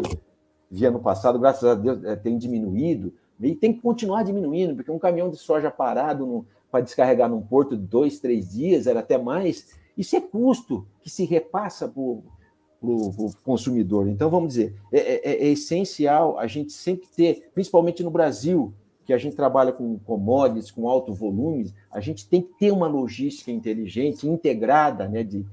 [0.70, 4.90] via no passado, graças a Deus, é, tem diminuído, e tem que continuar diminuindo, porque
[4.90, 9.68] um caminhão de soja parado para descarregar num porto dois, três dias, era até mais,
[9.96, 14.08] isso é custo que se repassa para o consumidor.
[14.08, 18.72] Então, vamos dizer, é, é, é, essencial a gente sempre ter, principalmente no Brasil,
[19.10, 22.86] que a gente trabalha com commodities, com alto volumes, a gente tem que ter uma
[22.86, 25.44] logística inteligente, integrada, né, de,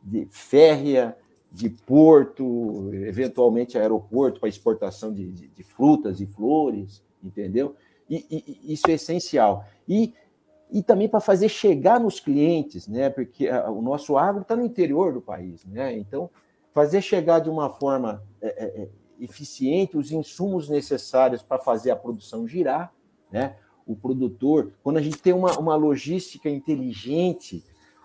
[0.00, 1.16] de férrea,
[1.50, 7.74] de porto, eventualmente aeroporto para exportação de, de, de, frutas e flores, entendeu?
[8.08, 9.64] E, e, isso é essencial.
[9.88, 10.14] E,
[10.70, 13.10] e também para fazer chegar nos clientes, né?
[13.10, 15.98] Porque o nosso agro está no interior do país, né?
[15.98, 16.30] Então,
[16.70, 18.88] fazer chegar de uma forma é, é, é,
[19.22, 22.92] eficiente os insumos necessários para fazer a produção girar,
[23.30, 23.56] né?
[23.86, 27.64] O produtor, quando a gente tem uma, uma logística inteligente,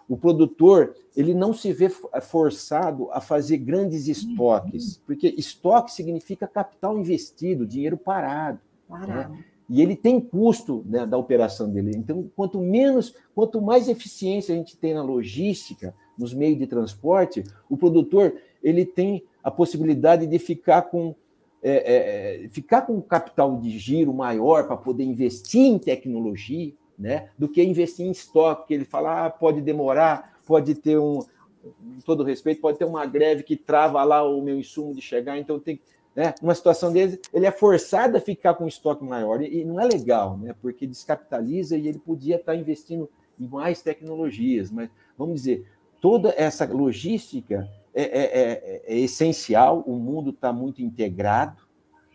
[0.10, 6.98] o produtor ele não se vê forçado a fazer grandes estoques, porque estoque significa capital
[6.98, 8.60] investido, dinheiro parado.
[8.90, 9.00] Né?
[9.00, 9.34] parado.
[9.34, 9.46] Né?
[9.70, 11.92] E ele tem custo né, da operação dele.
[11.96, 17.44] Então, quanto menos, quanto mais eficiência a gente tem na logística, nos meios de transporte,
[17.70, 21.16] o produtor ele tem a possibilidade de ficar com
[21.64, 27.30] é, é, é ficar com capital de giro maior para poder investir em tecnologia, né,
[27.38, 31.22] do que investir em estoque, que ele fala, ah, pode demorar, pode ter um,
[31.62, 35.40] com todo respeito, pode ter uma greve que trava lá o meu insumo de chegar,
[35.40, 35.80] então tem
[36.14, 39.86] né, uma situação dele, ele é forçado a ficar com estoque maior, e não é
[39.86, 45.66] legal, né, porque descapitaliza e ele podia estar investindo em mais tecnologias, mas vamos dizer,
[46.02, 47.66] toda essa logística
[48.02, 51.64] é, é, é, é essencial, o mundo está muito integrado,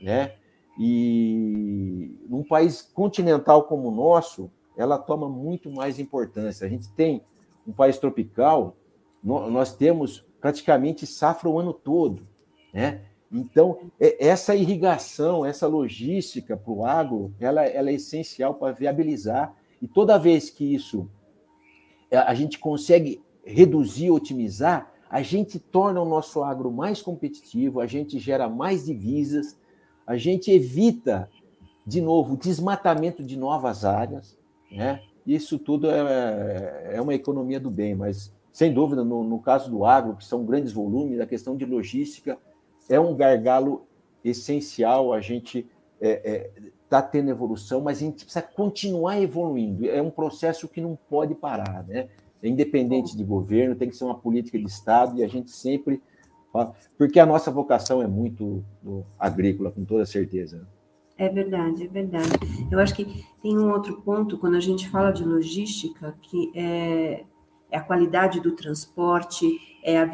[0.00, 0.34] né?
[0.78, 6.66] E num país continental como o nosso, ela toma muito mais importância.
[6.66, 7.22] A gente tem
[7.66, 8.76] um país tropical,
[9.22, 12.26] nós temos praticamente safra o ano todo,
[12.72, 13.02] né?
[13.30, 19.54] Então, é, essa irrigação, essa logística para o agro, ela, ela é essencial para viabilizar.
[19.80, 21.10] E toda vez que isso
[22.10, 28.18] a gente consegue reduzir, otimizar, a gente torna o nosso agro mais competitivo, a gente
[28.18, 29.58] gera mais divisas,
[30.06, 31.28] a gente evita,
[31.86, 34.38] de novo, o desmatamento de novas áreas,
[34.70, 35.02] né?
[35.26, 39.84] Isso tudo é, é uma economia do bem, mas, sem dúvida, no, no caso do
[39.84, 42.38] agro, que são grandes volumes, a questão de logística
[42.88, 43.82] é um gargalo
[44.24, 45.58] essencial, a gente
[46.00, 46.50] está é, é,
[46.88, 51.34] tá tendo evolução, mas a gente precisa continuar evoluindo, é um processo que não pode
[51.34, 52.08] parar, né?
[52.42, 56.02] É independente de governo, tem que ser uma política de Estado, e a gente sempre.
[56.98, 58.62] Porque a nossa vocação é muito
[59.18, 60.66] agrícola, com toda certeza.
[61.16, 62.28] É verdade, é verdade.
[62.70, 67.24] Eu acho que tem um outro ponto, quando a gente fala de logística, que é,
[67.70, 69.46] é a qualidade do transporte,
[69.84, 70.04] é a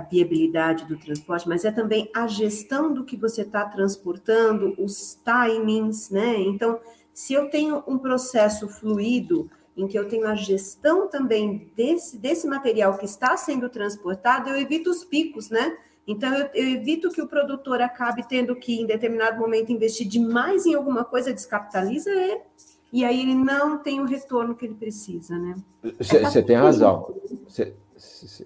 [0.00, 6.10] viabilidade do transporte, mas é também a gestão do que você está transportando, os timings,
[6.10, 6.38] né?
[6.40, 6.78] Então,
[7.12, 12.46] se eu tenho um processo fluido, em que eu tenho a gestão também desse, desse
[12.46, 15.76] material que está sendo transportado, eu evito os picos, né?
[16.06, 20.66] Então, eu, eu, evito que o produtor acabe tendo que, em determinado momento, investir demais
[20.66, 22.40] em alguma coisa, descapitaliza ele,
[22.92, 25.54] e aí ele não tem o retorno que ele precisa, né?
[26.00, 27.14] Você tem razão.
[27.46, 27.74] Cê,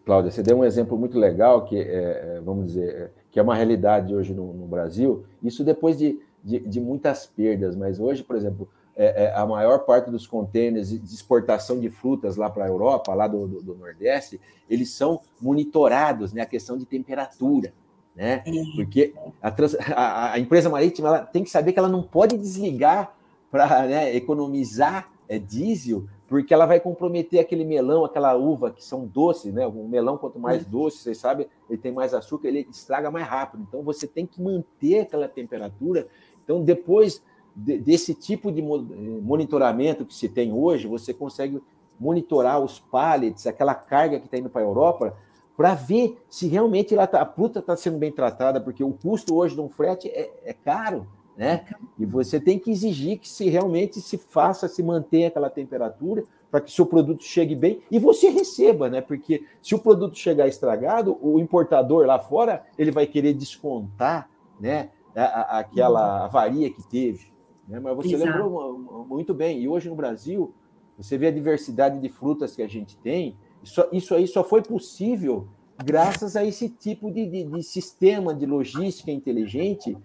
[0.04, 3.42] Cláudia, você deu um exemplo muito legal, que é, é, vamos dizer, é, que é
[3.42, 8.22] uma realidade hoje no, no Brasil, isso depois de, de, de, muitas perdas, mas hoje,
[8.22, 12.64] por exemplo, é, é, a maior parte dos contêineres de exportação de frutas lá para
[12.64, 16.42] a Europa, lá do, do, do, Nordeste, eles são monitorados, né?
[16.42, 17.72] A questão de temperatura,
[18.14, 18.44] né?
[18.76, 22.38] Porque a, trans, a, a empresa marítima ela tem que saber que ela não pode
[22.38, 23.16] desligar
[23.50, 29.06] para né, economizar é, diesel, porque ela vai comprometer aquele melão, aquela uva que são
[29.06, 29.66] doces, né?
[29.66, 33.64] O melão, quanto mais doce, vocês sabem, ele tem mais açúcar, ele estraga mais rápido.
[33.68, 36.06] Então, você tem que manter aquela temperatura.
[36.44, 37.22] Então, depois
[37.54, 41.62] desse tipo de monitoramento que se tem hoje, você consegue
[41.98, 45.16] monitorar os pallets, aquela carga que está indo para a Europa,
[45.56, 49.54] para ver se realmente tá, a fruta está sendo bem tratada, porque o custo hoje
[49.54, 51.64] de um frete é, é caro, né?
[51.96, 56.60] E você tem que exigir que se realmente se faça, se mantenha aquela temperatura, para
[56.60, 59.00] que seu produto chegue bem e você receba, né?
[59.00, 64.28] Porque se o produto chegar estragado, o importador lá fora ele vai querer descontar,
[64.60, 64.90] né?
[65.16, 67.33] aquela avaria que teve.
[67.68, 67.80] Né?
[67.80, 68.30] Mas você Exato.
[68.30, 69.60] lembrou muito bem.
[69.60, 70.54] E hoje no Brasil,
[70.96, 73.36] você vê a diversidade de frutas que a gente tem.
[73.62, 75.48] Isso, isso aí só foi possível
[75.82, 79.96] graças a esse tipo de, de, de sistema de logística inteligente,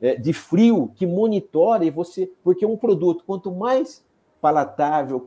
[0.00, 2.30] é, de frio, que monitora e você.
[2.42, 4.04] Porque um produto, quanto mais
[4.40, 5.22] palatável,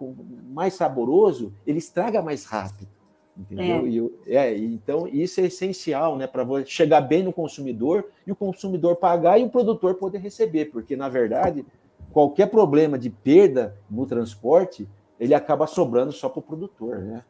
[0.52, 2.89] mais saboroso, ele estraga mais rápido.
[3.38, 4.12] Entendeu?
[4.28, 4.32] É.
[4.32, 8.96] E, é, então, isso é essencial né, para chegar bem no consumidor e o consumidor
[8.96, 11.65] pagar e o produtor poder receber, porque, na verdade,
[12.12, 14.88] qualquer problema de perda no transporte,
[15.19, 17.00] ele acaba sobrando só para o produtor.
[17.00, 17.24] Né?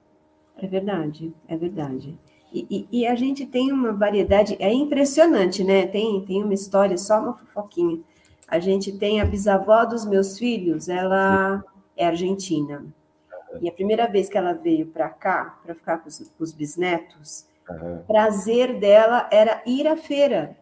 [0.57, 2.17] É verdade, é verdade.
[2.53, 5.87] E, e, e, a gente tem uma variedade, é impressionante, né?
[5.87, 7.99] Tem, tem uma história, só uma fofoquinha.
[8.47, 11.63] A gente tem a bisavó dos meus filhos, ela
[11.97, 12.85] é argentina.
[13.61, 16.51] E a primeira vez que ela veio para cá, para ficar com os, com os
[16.51, 18.03] bisnetos, uhum.
[18.07, 20.57] prazer dela era ir à feira,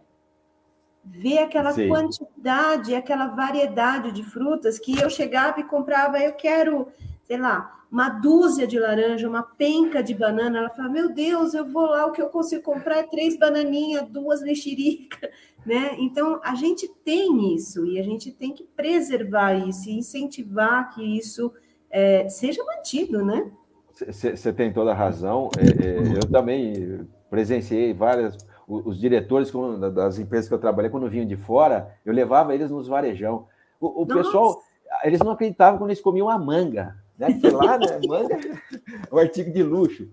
[1.03, 1.87] ver aquela Sim.
[1.87, 6.87] quantidade, aquela variedade de frutas que eu chegava e comprava, eu quero,
[7.23, 10.59] sei lá, uma dúzia de laranja, uma penca de banana.
[10.59, 14.07] Ela fala: Meu Deus, eu vou lá, o que eu consigo comprar é três bananinhas,
[14.07, 15.29] duas mexericas,
[15.65, 15.95] né?
[15.99, 21.03] Então a gente tem isso e a gente tem que preservar isso e incentivar que
[21.17, 21.51] isso
[21.91, 23.51] é, seja mantido, né?
[23.93, 25.49] Você tem toda a razão.
[25.57, 28.37] É, é, eu também presenciei várias.
[28.67, 29.51] Os diretores
[29.93, 33.47] das empresas que eu trabalhei, quando vinham de fora, eu levava eles nos varejão.
[33.79, 34.61] O, o pessoal,
[35.03, 36.95] eles não acreditavam quando eles comiam a manga.
[37.17, 37.31] Né?
[37.31, 40.07] Porque lá, né, manga é um artigo de luxo.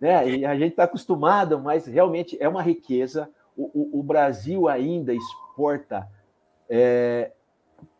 [0.00, 0.28] Né?
[0.30, 3.28] E a gente está acostumado, mas realmente é uma riqueza.
[3.56, 6.08] O, o, o Brasil ainda exporta
[6.68, 7.32] é,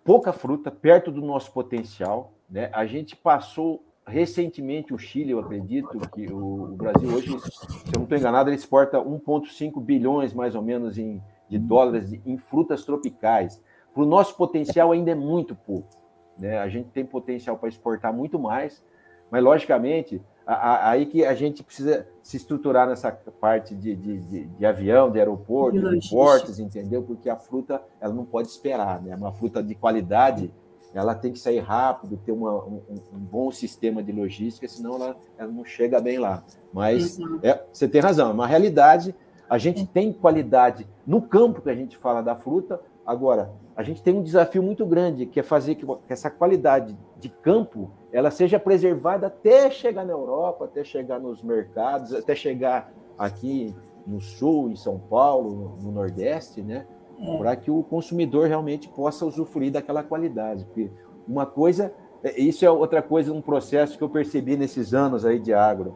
[0.05, 2.33] pouca fruta, perto do nosso potencial.
[2.51, 2.69] Né?
[2.73, 8.03] A gente passou recentemente o Chile, eu acredito que o, Brasil hoje, se eu não
[8.03, 13.63] estou enganado, ele exporta 1,5 bilhões mais ou menos em, de dólares em frutas tropicais.
[13.95, 15.89] Para o nosso potencial ainda é muito pouco.
[16.37, 16.59] Né?
[16.59, 18.83] A gente tem potencial para exportar muito mais,
[19.31, 24.67] mas logicamente aí que a gente precisa se estruturar nessa parte de, de, de, de
[24.67, 27.03] avião, de aeroporto, de portos, entendeu?
[27.03, 29.15] Porque a fruta ela não pode esperar, né?
[29.15, 30.53] Uma fruta de qualidade
[30.93, 32.83] ela tem que sair rápido, ter uma, um,
[33.13, 36.43] um, bom sistema de logística, senão ela, ela não chega bem lá.
[36.73, 39.15] Mas é, você tem razão, é uma realidade.
[39.49, 42.81] A gente tem qualidade no campo que a gente fala da fruta.
[43.07, 47.29] Agora, a gente tem um desafio muito grande, que é fazer que essa qualidade de
[47.29, 53.75] campo ela seja preservada até chegar na Europa, até chegar nos mercados, até chegar aqui
[54.07, 56.87] no Sul, em São Paulo, no, no Nordeste, né?
[57.21, 57.39] É.
[57.39, 60.65] para que o consumidor realmente possa usufruir daquela qualidade.
[60.65, 60.91] Porque
[61.29, 61.93] uma coisa,
[62.23, 65.95] é, isso é outra coisa, um processo que eu percebi nesses anos aí de agro.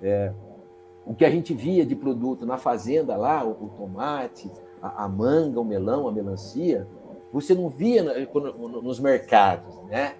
[0.00, 0.32] É,
[1.04, 4.50] o que a gente via de produto na fazenda lá, o, o tomate,
[4.80, 6.86] a, a, manga, o melão, a melancia,
[7.32, 8.02] você não via
[8.82, 10.14] nos mercados, né?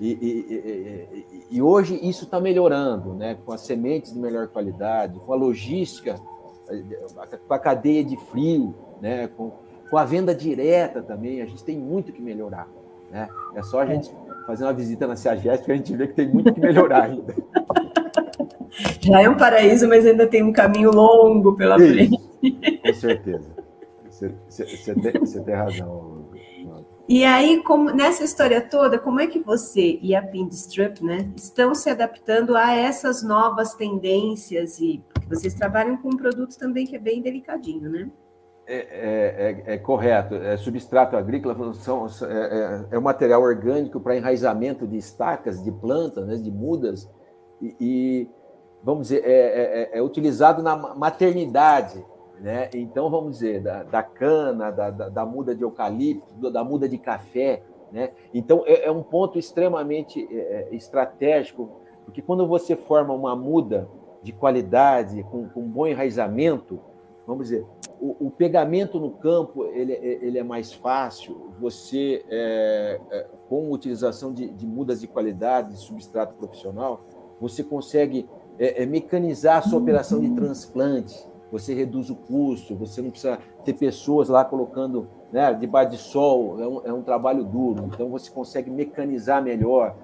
[0.00, 3.38] E, e, e, e hoje isso está melhorando, né?
[3.44, 6.16] Com as sementes de melhor qualidade, com a logística,
[7.46, 9.28] com a cadeia de frio, né?
[9.28, 9.52] Com,
[9.90, 12.68] com a venda direta também, a gente tem muito que melhorar.
[13.10, 13.28] Né?
[13.54, 14.10] É só a gente
[14.46, 17.34] fazer uma visita na CEAGESP que a gente vê que tem muito que melhorar ainda.
[19.00, 22.80] Já é um paraíso, mas ainda tem um caminho longo pela Isso, frente.
[22.82, 23.50] Com certeza.
[24.10, 26.24] Você, você, tem, você tem razão.
[27.08, 31.74] E aí, como, nessa história toda, como é que você e a Pinstrip né, estão
[31.74, 34.80] se adaptando a essas novas tendências?
[34.80, 38.10] E porque vocês trabalham com um produto também que é bem delicadinho, né?
[38.66, 40.34] É, é, é, é correto.
[40.34, 45.70] É substrato agrícola são, é, é, é um material orgânico para enraizamento de estacas, de
[45.70, 47.10] plantas, né, de mudas,
[47.60, 48.30] e, e
[48.82, 52.04] vamos dizer, é, é, utilizado na maternidade
[52.40, 52.68] né?
[52.74, 56.98] Então, vamos dizer, da, da cana, da, da, da, muda de eucalipto, da muda de
[56.98, 57.62] café.
[57.92, 58.10] Né?
[58.32, 60.26] Então, é, um ponto extremamente
[60.72, 61.70] estratégico,
[62.04, 63.88] porque quando você forma uma muda
[64.22, 66.80] de qualidade, com, com bom enraizamento,
[67.26, 67.66] vamos dizer,
[68.00, 74.32] o, o, pegamento no campo ele, ele é mais fácil, você, é, é, com utilização
[74.32, 77.04] de, de, mudas de qualidade, de substrato profissional,
[77.40, 83.10] você consegue é, mecanizar a sua operação de transplante, você reduz o custo, você não
[83.10, 87.88] precisa ter pessoas lá colocando né, debaixo de sol, é um, é um trabalho duro,
[87.92, 89.96] então você consegue mecanizar melhor.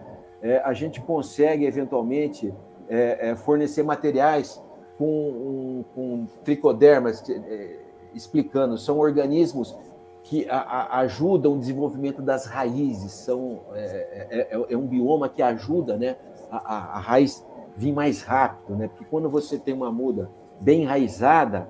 [0.43, 2.55] É, a gente consegue, eventualmente,
[2.89, 4.63] é, é fornecer materiais
[5.01, 7.79] com, com tricodermas, é,
[8.15, 9.75] explicando, são organismos
[10.23, 15.41] que a, a, ajudam o desenvolvimento das raízes, são, é, é, é, um bioma que
[15.41, 16.17] ajuda né,
[16.51, 17.43] a, a raiz
[17.75, 18.89] vir mais rápido, né?
[18.89, 20.31] porque quando você tem uma muda
[20.61, 21.67] bem enraizada,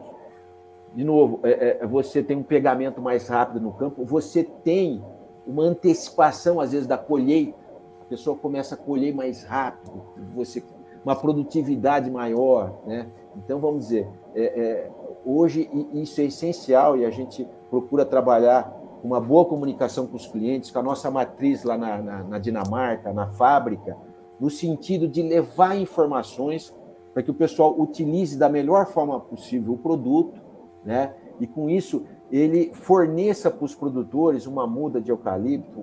[0.92, 5.00] de novo, é, é, você tem um pegamento mais rápido no campo, você tem
[5.46, 7.56] uma antecipação, às vezes, da colheita.
[8.00, 10.02] A pessoa começa a colher mais rápido,
[10.34, 10.64] você
[11.04, 12.80] uma produtividade maior.
[12.86, 13.08] Né?
[13.36, 14.90] Então, vamos dizer, é, é,
[15.24, 20.70] hoje isso é essencial e a gente procura trabalhar uma boa comunicação com os clientes,
[20.70, 23.96] com a nossa matriz lá na, na, na Dinamarca, na fábrica,
[24.38, 26.74] no sentido de levar informações
[27.12, 30.40] para que o pessoal utilize da melhor forma possível o produto,
[30.84, 31.14] né?
[31.40, 35.80] E com isso ele forneça para os produtores uma muda de eucalipto,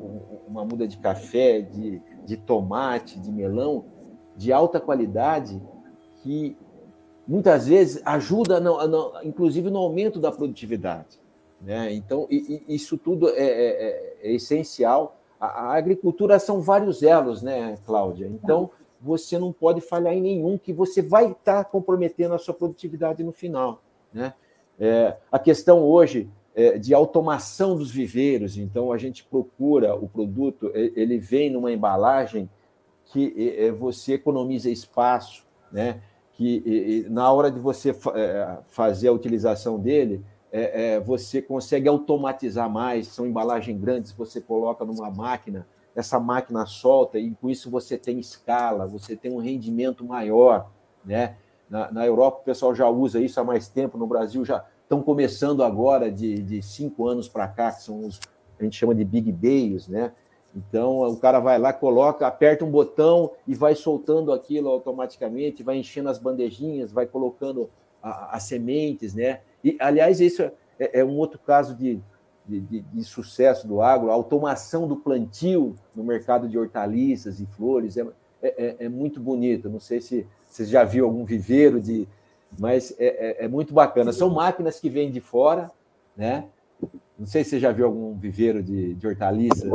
[0.47, 3.86] uma muda de café, de, de tomate, de melão,
[4.38, 5.59] de alta qualidade,
[6.21, 6.55] que
[7.27, 11.19] muitas vezes ajuda, no, no, inclusive, no aumento da produtividade.
[11.59, 11.93] Né?
[11.93, 15.17] Então, e, e isso tudo é, é, é, é essencial.
[15.39, 18.27] A, a, agricultura são vários elos, né, Cláudia?
[18.27, 18.69] Então,
[19.01, 23.31] você não pode falhar em nenhum, que você vai estar comprometendo a sua produtividade no
[23.31, 23.81] final.
[24.13, 24.33] Né?
[24.79, 30.71] É, a questão hoje é de automação dos viveiros, então a gente procura o produto,
[30.73, 32.49] ele vem numa embalagem
[33.11, 36.01] que é, você economiza espaço, né?
[36.33, 37.95] que na hora de você
[38.69, 40.23] fazer a utilização dele,
[41.03, 47.31] você consegue automatizar mais, são embalagens grandes, você coloca numa máquina, essa máquina solta e
[47.31, 50.69] com isso você tem escala, você tem um rendimento maior,
[51.03, 51.37] né?
[51.67, 55.01] Na, na Europa o pessoal já usa isso há mais tempo, no Brasil já estão
[55.01, 58.19] começando agora de, de cinco anos para cá, que são os
[58.59, 60.11] a gente chama de big bales, né?
[60.57, 65.77] Então o cara vai lá, coloca, aperta um botão e vai soltando aquilo automaticamente, vai
[65.77, 67.69] enchendo as bandejinhas, vai colocando
[68.01, 69.41] as sementes, né?
[69.63, 72.01] E aliás isso é, é um outro caso de
[72.47, 77.45] de, de, de, sucesso do agro, a automação do plantio no mercado de hortaliças e
[77.45, 78.07] flores é,
[78.41, 79.69] é, é, é muito bonito.
[79.69, 82.07] Não sei se você já viu algum viveiro de,
[82.57, 83.05] mas é,
[83.41, 84.13] é, é, muito bacana.
[84.13, 85.69] São máquinas que vêm de fora,
[86.15, 86.45] né?
[87.18, 89.70] Não sei se você já viu algum viveiro de, de hortaliças.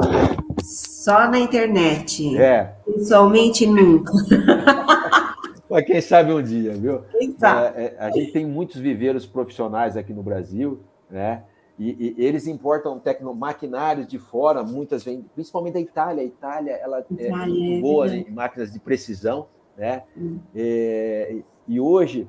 [0.62, 2.38] Só na internet.
[2.38, 2.74] É.
[2.84, 4.12] Pessoalmente nunca.
[5.68, 7.00] Mas quem sabe um dia, viu?
[7.10, 7.80] Quem sabe?
[7.80, 10.80] É, a gente tem muitos viveiros profissionais aqui no Brasil,
[11.10, 11.42] né?
[11.78, 16.22] E, e, eles importam tecno, maquinários de fora, muitas vêm, principalmente da Itália.
[16.22, 20.02] A Itália ela é Itália, é muito boa é em máquinas de precisão, né?
[20.16, 20.38] Hum.
[20.54, 21.36] É,
[21.66, 22.28] e hoje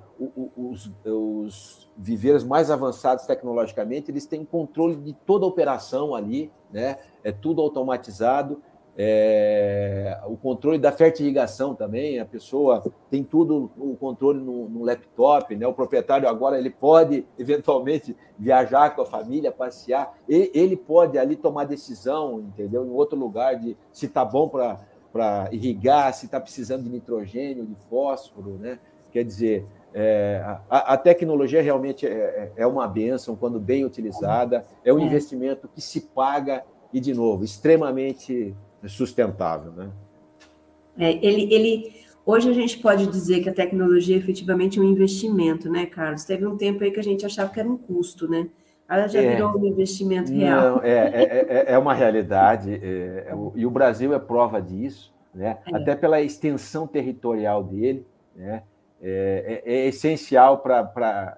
[0.55, 6.97] os, os viveiros mais avançados tecnologicamente eles têm controle de toda a operação ali, né?
[7.23, 8.61] É tudo automatizado
[8.95, 15.55] é, o controle da fertirrigação também, a pessoa tem tudo o controle no, no, laptop,
[15.55, 15.65] né?
[15.65, 21.35] O proprietário agora ele pode eventualmente viajar com a família, passear, e, ele pode ali
[21.35, 22.85] tomar decisão, entendeu?
[22.85, 27.75] Em outro lugar de se está bom para irrigar, se está precisando de nitrogênio, de
[27.89, 28.77] fósforo, né?
[29.13, 34.91] Quer dizer, é, a, a, tecnologia realmente é, é uma benção quando bem utilizada, é
[34.91, 35.03] um é.
[35.03, 38.55] investimento que se paga e de novo extremamente
[38.87, 39.91] sustentável, né?
[40.97, 41.93] É, ele, ele,
[42.25, 46.23] hoje a gente pode dizer que a tecnologia é efetivamente um investimento, né, Carlos?
[46.23, 48.49] Teve um tempo aí que a gente achava que era um custo, né?
[48.89, 50.77] Ela já é, virou um investimento real.
[50.77, 55.13] Não, é, é, é, é uma realidade, é, é e o Brasil é prova disso,
[55.33, 55.57] né?
[55.71, 55.75] É.
[55.75, 58.05] até pela extensão territorial dele,
[58.35, 58.63] né?
[59.03, 61.37] É, essencial para.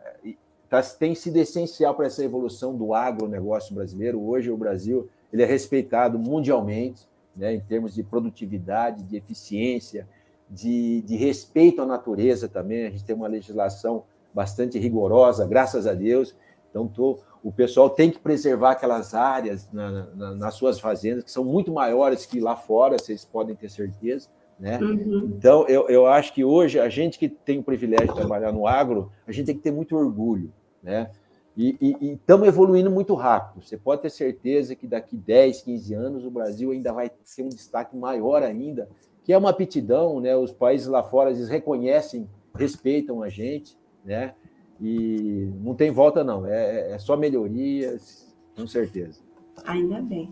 [0.69, 4.21] Tá, tem sido essencial para essa evolução do agronegócio brasileiro.
[4.21, 10.07] Hoje, o Brasil ele é respeitado mundialmente, né, em termos de produtividade, de eficiência,
[10.49, 12.85] de, de respeito à natureza também.
[12.85, 14.03] A gente tem uma legislação
[14.33, 16.35] bastante rigorosa, graças a Deus.
[16.69, 21.31] Então, tô, o pessoal tem que preservar aquelas áreas na, na, nas suas fazendas, que
[21.31, 24.27] são muito maiores que lá fora, vocês podem ter certeza.
[24.59, 24.79] Né?
[24.79, 25.33] Uhum.
[25.37, 28.67] Então, eu, eu acho que hoje, a gente que tem o privilégio de trabalhar no
[28.67, 30.51] agro, a gente tem que ter muito orgulho.
[30.81, 31.09] Né?
[31.57, 33.63] E estamos evoluindo muito rápido.
[33.63, 37.49] Você pode ter certeza que daqui 10, 15 anos o Brasil ainda vai ser um
[37.49, 38.89] destaque maior ainda,
[39.23, 40.35] que é uma aptidão, né?
[40.35, 44.33] Os países lá fora eles reconhecem, respeitam a gente, né?
[44.81, 46.45] E não tem volta, não.
[46.45, 49.21] É, é só melhorias, com certeza.
[49.65, 50.29] Ainda bem.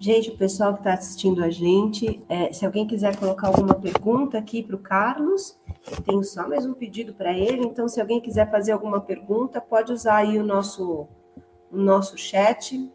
[0.00, 4.38] Gente, o pessoal que está assistindo a gente, é, se alguém quiser colocar alguma pergunta
[4.38, 5.58] aqui para o Carlos,
[5.90, 7.64] eu tenho só mais um pedido para ele.
[7.64, 11.08] Então, se alguém quiser fazer alguma pergunta, pode usar aí o nosso,
[11.72, 12.88] o nosso chat,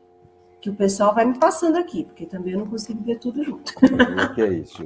[0.62, 3.74] que o pessoal vai me passando aqui, porque também eu não consigo ver tudo junto.
[3.74, 4.82] O que é isso?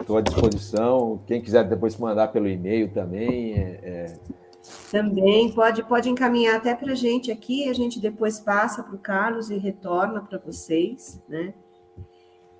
[0.00, 1.20] Estou à disposição.
[1.24, 3.52] Quem quiser depois mandar pelo e-mail também.
[3.52, 4.16] É, é...
[4.90, 8.98] Também pode, pode encaminhar até para a gente aqui, a gente depois passa para o
[8.98, 11.54] Carlos e retorna para vocês, né?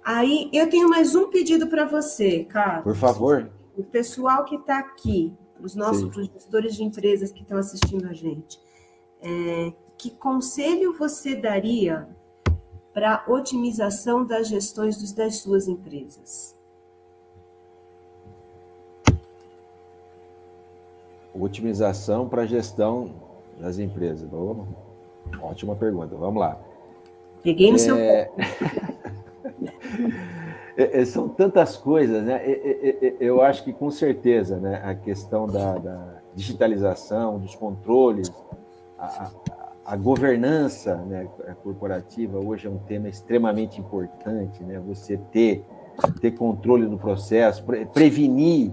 [0.04, 2.84] Aí eu tenho mais um pedido para você, Carlos.
[2.84, 3.50] Por favor.
[3.76, 8.58] O pessoal que está aqui, os nossos gestores de empresas que estão assistindo a gente,
[9.20, 12.08] é, que conselho você daria
[12.92, 16.57] para otimização das gestões das suas empresas?
[21.38, 23.10] Otimização para a gestão
[23.58, 24.28] das empresas.
[25.40, 26.14] Ótima pergunta.
[26.16, 26.58] Vamos lá.
[27.42, 27.78] Peguei no é...
[27.78, 27.96] seu
[30.76, 32.40] é, é, São tantas coisas, né?
[33.20, 34.80] Eu acho que com certeza, né?
[34.84, 38.32] A questão da, da digitalização, dos controles,
[38.98, 39.30] a,
[39.84, 41.28] a governança né,
[41.62, 44.78] corporativa hoje é um tema extremamente importante, né?
[44.86, 45.64] Você ter,
[46.20, 48.70] ter controle do processo, prevenir,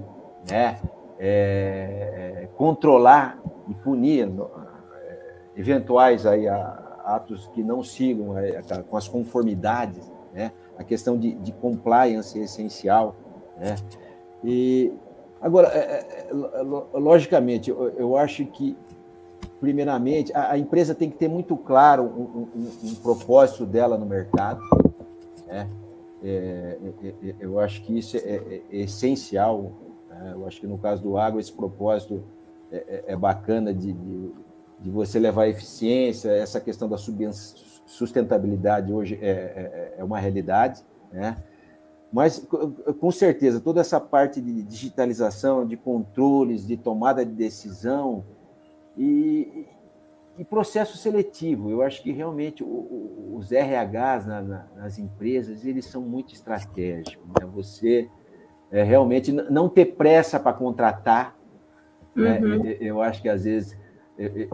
[0.50, 0.78] né?
[1.18, 3.40] É, é, controlar
[3.70, 5.18] e punir é,
[5.56, 10.52] eventuais aí, atos que não sigam é, com as conformidades, né?
[10.78, 13.16] A questão de, de compliance é essencial,
[13.58, 13.76] né?
[14.44, 14.92] E
[15.42, 15.72] agora,
[16.94, 18.78] logicamente, eu, eu acho que
[19.60, 24.06] primeiramente, a, a, empresa tem que ter muito claro um, um, um propósito dela no
[24.06, 24.62] mercado.
[25.48, 25.68] Né?
[26.24, 29.72] É, é, eu acho que isso é, é essencial.
[30.20, 30.32] Né?
[30.34, 32.24] Eu acho que no caso do agro, esse propósito
[32.72, 34.32] é, bacana de, de,
[34.80, 40.84] de, você levar eficiência, essa questão da sustentabilidade hoje é, uma realidade.
[41.12, 41.38] Né?
[42.12, 42.48] Mas,
[43.00, 48.24] com certeza, toda essa parte de digitalização, de controles, de tomada de decisão,
[48.98, 49.68] e,
[50.38, 56.02] e processo seletivo, eu acho que realmente os RHs na, na, nas empresas, eles são
[56.02, 57.28] muito estratégicos.
[57.28, 57.46] Né?
[57.54, 58.10] Você
[58.76, 61.34] é, realmente não ter pressa para contratar.
[62.14, 62.40] Né?
[62.40, 62.66] Uhum.
[62.66, 63.78] Eu, eu, acho que às vezes...
[64.18, 64.50] Eu,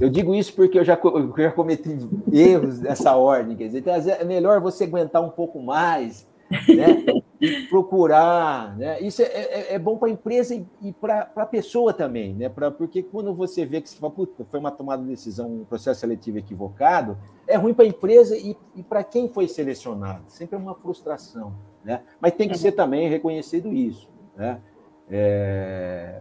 [0.00, 1.96] eu digo isso porque eu já, eu já cometi
[2.32, 3.56] erros dessa ordem.
[3.56, 7.22] Quer dizer, então, é melhor você aguentar um pouco mais, né?
[7.40, 9.00] e procurar, né?
[9.00, 12.48] Isso é, é, é bom para a empresa e, e para a pessoa também, né?
[12.48, 14.12] Pra, porque quando você vê que você fala,
[14.50, 18.56] foi uma tomada de decisão, um processo seletivo equivocado, é ruim para a empresa e,
[18.74, 20.24] e para quem foi selecionado.
[20.26, 22.02] Sempre é uma frustração, né?
[22.20, 24.60] Mas tem que ser também reconhecido isso, né?
[25.08, 26.20] É,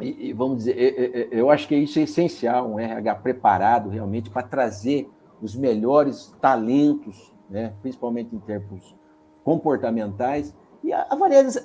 [0.00, 4.42] e, e, vamos dizer, eu acho que isso é essencial, um RH preparado realmente para
[4.42, 7.72] trazer os melhores talentos, né?
[7.82, 8.94] principalmente em termos
[9.46, 11.06] comportamentais e a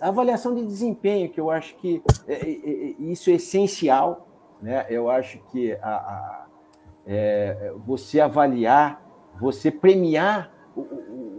[0.01, 4.27] avaliação de desempenho, que eu acho que é, é, é, isso é essencial.
[4.61, 4.85] Né?
[4.87, 6.45] Eu acho que a, a,
[7.07, 9.03] é, você avaliar,
[9.39, 10.51] você premiar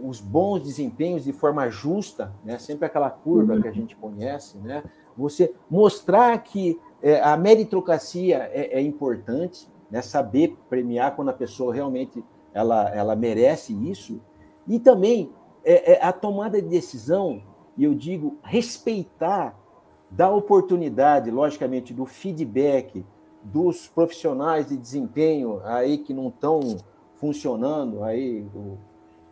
[0.03, 2.57] os bons desempenhos de forma justa, né?
[2.57, 4.83] sempre aquela curva que a gente conhece, né?
[5.15, 10.01] você mostrar que é, a meritocracia é, é importante, né?
[10.01, 12.21] saber premiar quando a pessoa realmente
[12.53, 14.19] ela, ela merece isso,
[14.67, 15.31] e também
[15.63, 17.41] é, é a tomada de decisão,
[17.77, 19.57] e eu digo respeitar,
[20.09, 23.03] dar oportunidade, logicamente, do feedback
[23.43, 26.77] dos profissionais de desempenho aí que não estão
[27.15, 28.41] funcionando aí.
[28.41, 28.77] Do,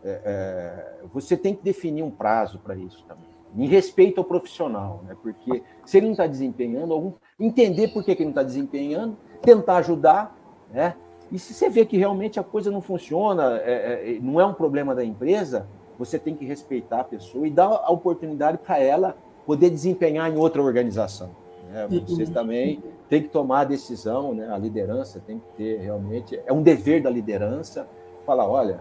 [0.04, 3.30] é, é, você tem que definir um prazo para isso também.
[3.56, 5.16] Em respeito ao profissional, né?
[5.22, 9.18] Porque se ele não está desempenhando, algum, entender por que, que ele não está desempenhando,
[9.42, 10.36] tentar ajudar,
[10.72, 10.96] né?
[11.32, 14.54] E se você vê que realmente a coisa não funciona, é, é, não é um
[14.54, 15.68] problema da empresa,
[16.04, 20.36] você tem que respeitar a pessoa e dar a oportunidade para ela poder desempenhar em
[20.36, 21.30] outra organização.
[21.72, 21.88] Né?
[21.88, 24.50] Vocês também têm que tomar a decisão, né?
[24.52, 27.88] a liderança tem que ter realmente, é um dever da liderança
[28.26, 28.80] falar, olha,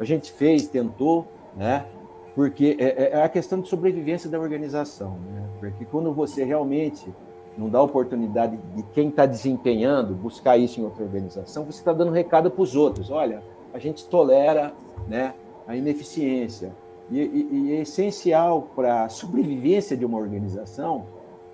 [0.00, 1.86] a gente fez, tentou, né?
[2.34, 5.46] porque é, é, é a questão de sobrevivência da organização, né?
[5.60, 7.08] porque quando você realmente
[7.56, 12.10] não dá oportunidade de quem está desempenhando buscar isso em outra organização, você está dando
[12.10, 13.12] recado para os outros.
[13.12, 14.72] Olha, a gente tolera
[15.06, 15.34] né,
[15.66, 16.72] a ineficiência.
[17.10, 21.06] E, e, e é essencial para a sobrevivência de uma organização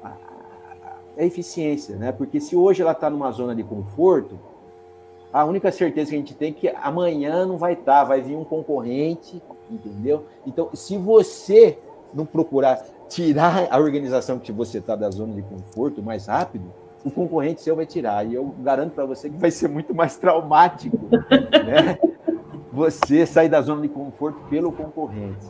[0.02, 0.12] a,
[1.16, 2.12] a, eficiência, né?
[2.12, 4.38] porque se hoje ela está numa zona de conforto,
[5.32, 8.20] a única certeza que a gente tem é que amanhã não vai estar, tá, vai
[8.20, 10.24] vir um concorrente, entendeu?
[10.46, 11.78] Então, se você
[12.14, 16.72] não procurar tirar a organização que você está da zona de conforto mais rápido,
[17.04, 18.26] o concorrente seu vai tirar.
[18.26, 21.98] E eu garanto para você que vai ser muito mais traumático né?
[22.78, 25.46] Você sair da zona de conforto pelo concorrente.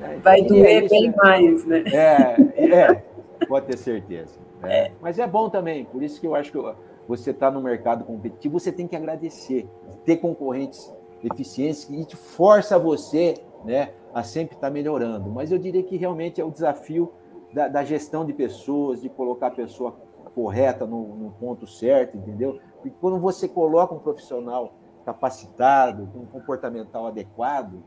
[0.00, 0.18] Né?
[0.22, 1.14] Vai e doer é bem né?
[1.16, 1.84] mais, né?
[1.92, 3.04] É, é,
[3.46, 4.40] pode ter certeza.
[4.62, 4.86] Né?
[4.86, 4.92] É.
[5.00, 6.58] Mas é bom também, por isso que eu acho que
[7.06, 9.68] você está no mercado competitivo, você tem que agradecer,
[10.04, 10.92] ter concorrentes
[11.22, 15.30] eficientes que te força você né, a sempre estar tá melhorando.
[15.30, 17.12] Mas eu diria que realmente é o desafio
[17.52, 19.94] da, da gestão de pessoas, de colocar a pessoa
[20.34, 22.58] correta no, no, ponto certo, entendeu?
[22.76, 24.72] Porque quando você coloca um profissional
[25.04, 27.82] capacitado, com um comportamental adequado,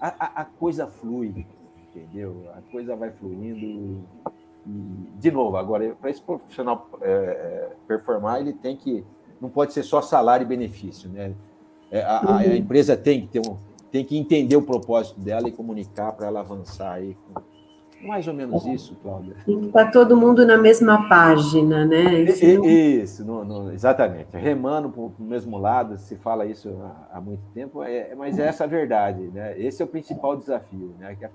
[0.00, 1.46] a, a, a coisa flui,
[1.88, 2.48] entendeu?
[2.54, 3.60] A coisa vai fluindo.
[3.60, 4.02] E,
[5.18, 9.04] de novo, agora, para esse profissional é, é, performar, ele tem que.
[9.40, 11.34] Não pode ser só salário e benefício, né?
[11.90, 13.56] É, a, a, a empresa tem que ter um,
[13.90, 17.16] tem que entender o propósito dela e comunicar para ela avançar aí.
[18.02, 19.34] Mais ou menos isso, Cláudia.
[19.46, 22.22] Estar todo mundo na mesma página, né?
[22.22, 22.64] Isso, não...
[22.64, 24.36] isso no, no, exatamente.
[24.36, 28.46] Remando para o mesmo lado, se fala isso há, há muito tempo, é, mas é
[28.46, 29.58] essa a verdade, né?
[29.58, 31.14] Esse é o principal desafio, né?
[31.14, 31.30] Que a,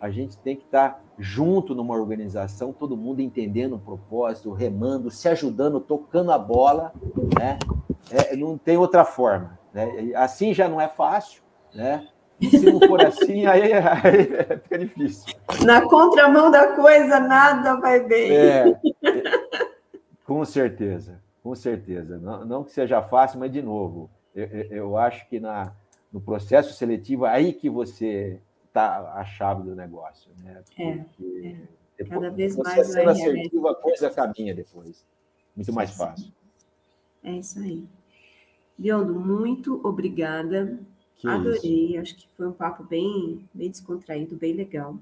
[0.00, 5.28] a gente tem que estar junto numa organização, todo mundo entendendo o propósito, remando, se
[5.28, 6.92] ajudando, tocando a bola,
[7.38, 7.58] né?
[8.10, 9.58] É, não tem outra forma.
[9.74, 10.12] Né?
[10.14, 11.42] Assim já não é fácil,
[11.74, 12.06] né?
[12.40, 15.34] Se não for assim, aí, aí fica difícil.
[15.64, 18.30] Na contramão da coisa, nada vai bem.
[18.30, 18.80] É,
[20.24, 22.18] com certeza, com certeza.
[22.18, 25.72] Não, não que seja fácil, mas, de novo, eu, eu acho que na,
[26.12, 30.30] no processo seletivo, é aí que você está a chave do negócio.
[30.42, 30.62] Né?
[30.78, 31.78] É, Porque é, é.
[31.98, 35.04] Depois, Cada vez mais você sendo assertivo, a coisa caminha depois.
[35.56, 36.32] Muito mais fácil.
[37.24, 37.84] É isso aí.
[38.78, 40.78] Biondo, muito obrigada
[41.18, 42.00] que Adorei, isso.
[42.00, 44.96] acho que foi um papo bem, bem descontraído, bem legal.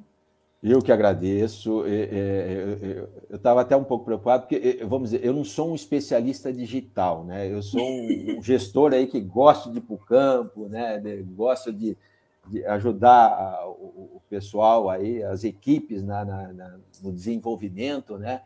[0.63, 1.85] Eu que agradeço.
[1.87, 7.23] Eu estava até um pouco preocupado, porque, vamos dizer, eu não sou um especialista digital,
[7.25, 7.53] né?
[7.53, 10.99] Eu sou um gestor aí que gosto de ir para o campo, né?
[11.37, 11.97] Gosto de,
[12.49, 18.41] de ajudar o pessoal aí, as equipes na, na, no desenvolvimento, né?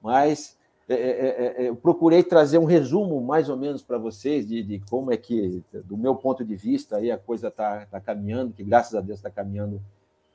[0.00, 0.56] Mas
[0.88, 4.62] é é, é, é, eu procurei trazer um resumo mais ou menos para vocês de,
[4.62, 8.52] de, como é que, do meu ponto de vista, aí a coisa está tá caminhando,
[8.52, 9.82] que graças a Deus está caminhando,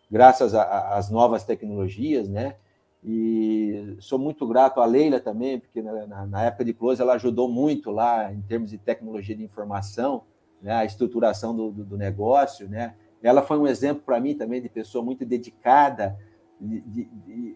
[0.10, 2.56] graças às novas tecnologias, né?
[3.04, 7.49] E sou muito grato à Leila também, porque na, na, época de Close ela ajudou
[7.49, 10.24] muito lá em termos de tecnologia de informação,
[10.62, 10.72] né?
[10.72, 12.93] a estruturação do, do, do negócio, né?
[13.24, 16.18] Ela foi um exemplo para mim também de pessoa muito dedicada,
[16.60, 17.56] de, de, de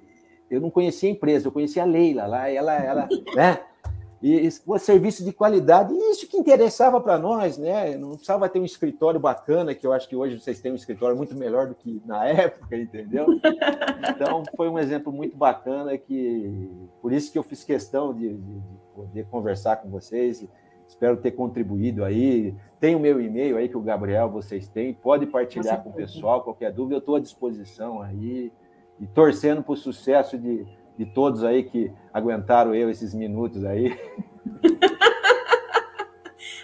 [0.50, 3.60] eu não conhecia a empresa, eu conhecia a Leila lá, ela, ela, né?
[4.22, 7.96] E o serviço de qualidade, isso que interessava para nós, né?
[7.96, 11.16] Não precisava ter um escritório bacana, que eu acho que hoje vocês têm um escritório
[11.16, 13.28] muito melhor do que na época, entendeu?
[14.10, 16.72] Então, foi um exemplo muito bacana que,
[17.02, 18.62] por isso que eu fiz questão de, de
[18.96, 20.44] poder conversar com vocês.
[20.88, 22.56] Espero ter contribuído aí.
[22.80, 24.94] Tem o meu e-mail aí que o Gabriel vocês têm.
[24.94, 26.44] Pode partilhar com o pessoal.
[26.44, 28.52] Qualquer dúvida, eu estou à disposição aí
[29.00, 30.66] e torcendo para o sucesso de,
[30.98, 33.98] de todos aí que aguentaram eu esses minutos aí.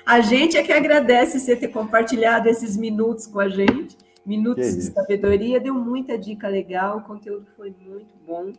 [0.05, 4.81] A gente é que agradece você ter compartilhado esses minutos com a gente, minutos de
[4.81, 8.51] sabedoria, deu muita dica legal, o conteúdo foi muito bom.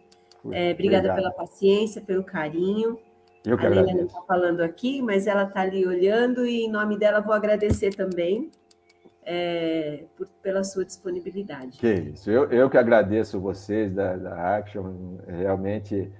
[0.50, 1.16] É, obrigada Obrigado.
[1.16, 2.98] pela paciência, pelo carinho.
[3.44, 6.70] Eu que a Leila não está falando aqui, mas ela está ali olhando e em
[6.70, 8.50] nome dela vou agradecer também
[9.24, 11.78] é, por, pela sua disponibilidade.
[11.78, 16.10] Que isso, eu, eu que agradeço vocês da, da Action, realmente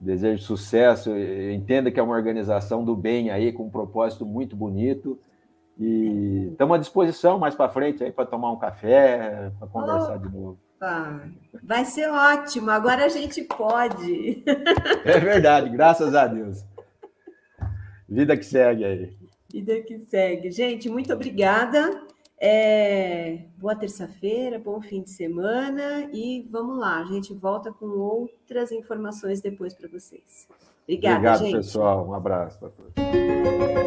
[0.00, 5.18] desejo sucesso, entenda que é uma organização do bem aí, com um propósito muito bonito,
[5.78, 10.28] e estamos à disposição mais para frente aí para tomar um café, para conversar de
[10.28, 10.58] novo.
[11.62, 14.42] Vai ser ótimo, agora a gente pode.
[15.04, 16.64] É verdade, graças a Deus.
[18.08, 19.16] Vida que segue aí.
[19.50, 20.50] Vida que segue.
[20.50, 22.02] Gente, muito obrigada.
[22.44, 28.72] É, boa terça-feira, bom fim de semana e vamos lá, a gente volta com outras
[28.72, 30.48] informações depois para vocês.
[30.82, 31.56] Obrigada, Obrigado, gente.
[31.58, 32.04] pessoal.
[32.04, 33.81] Um abraço para todos.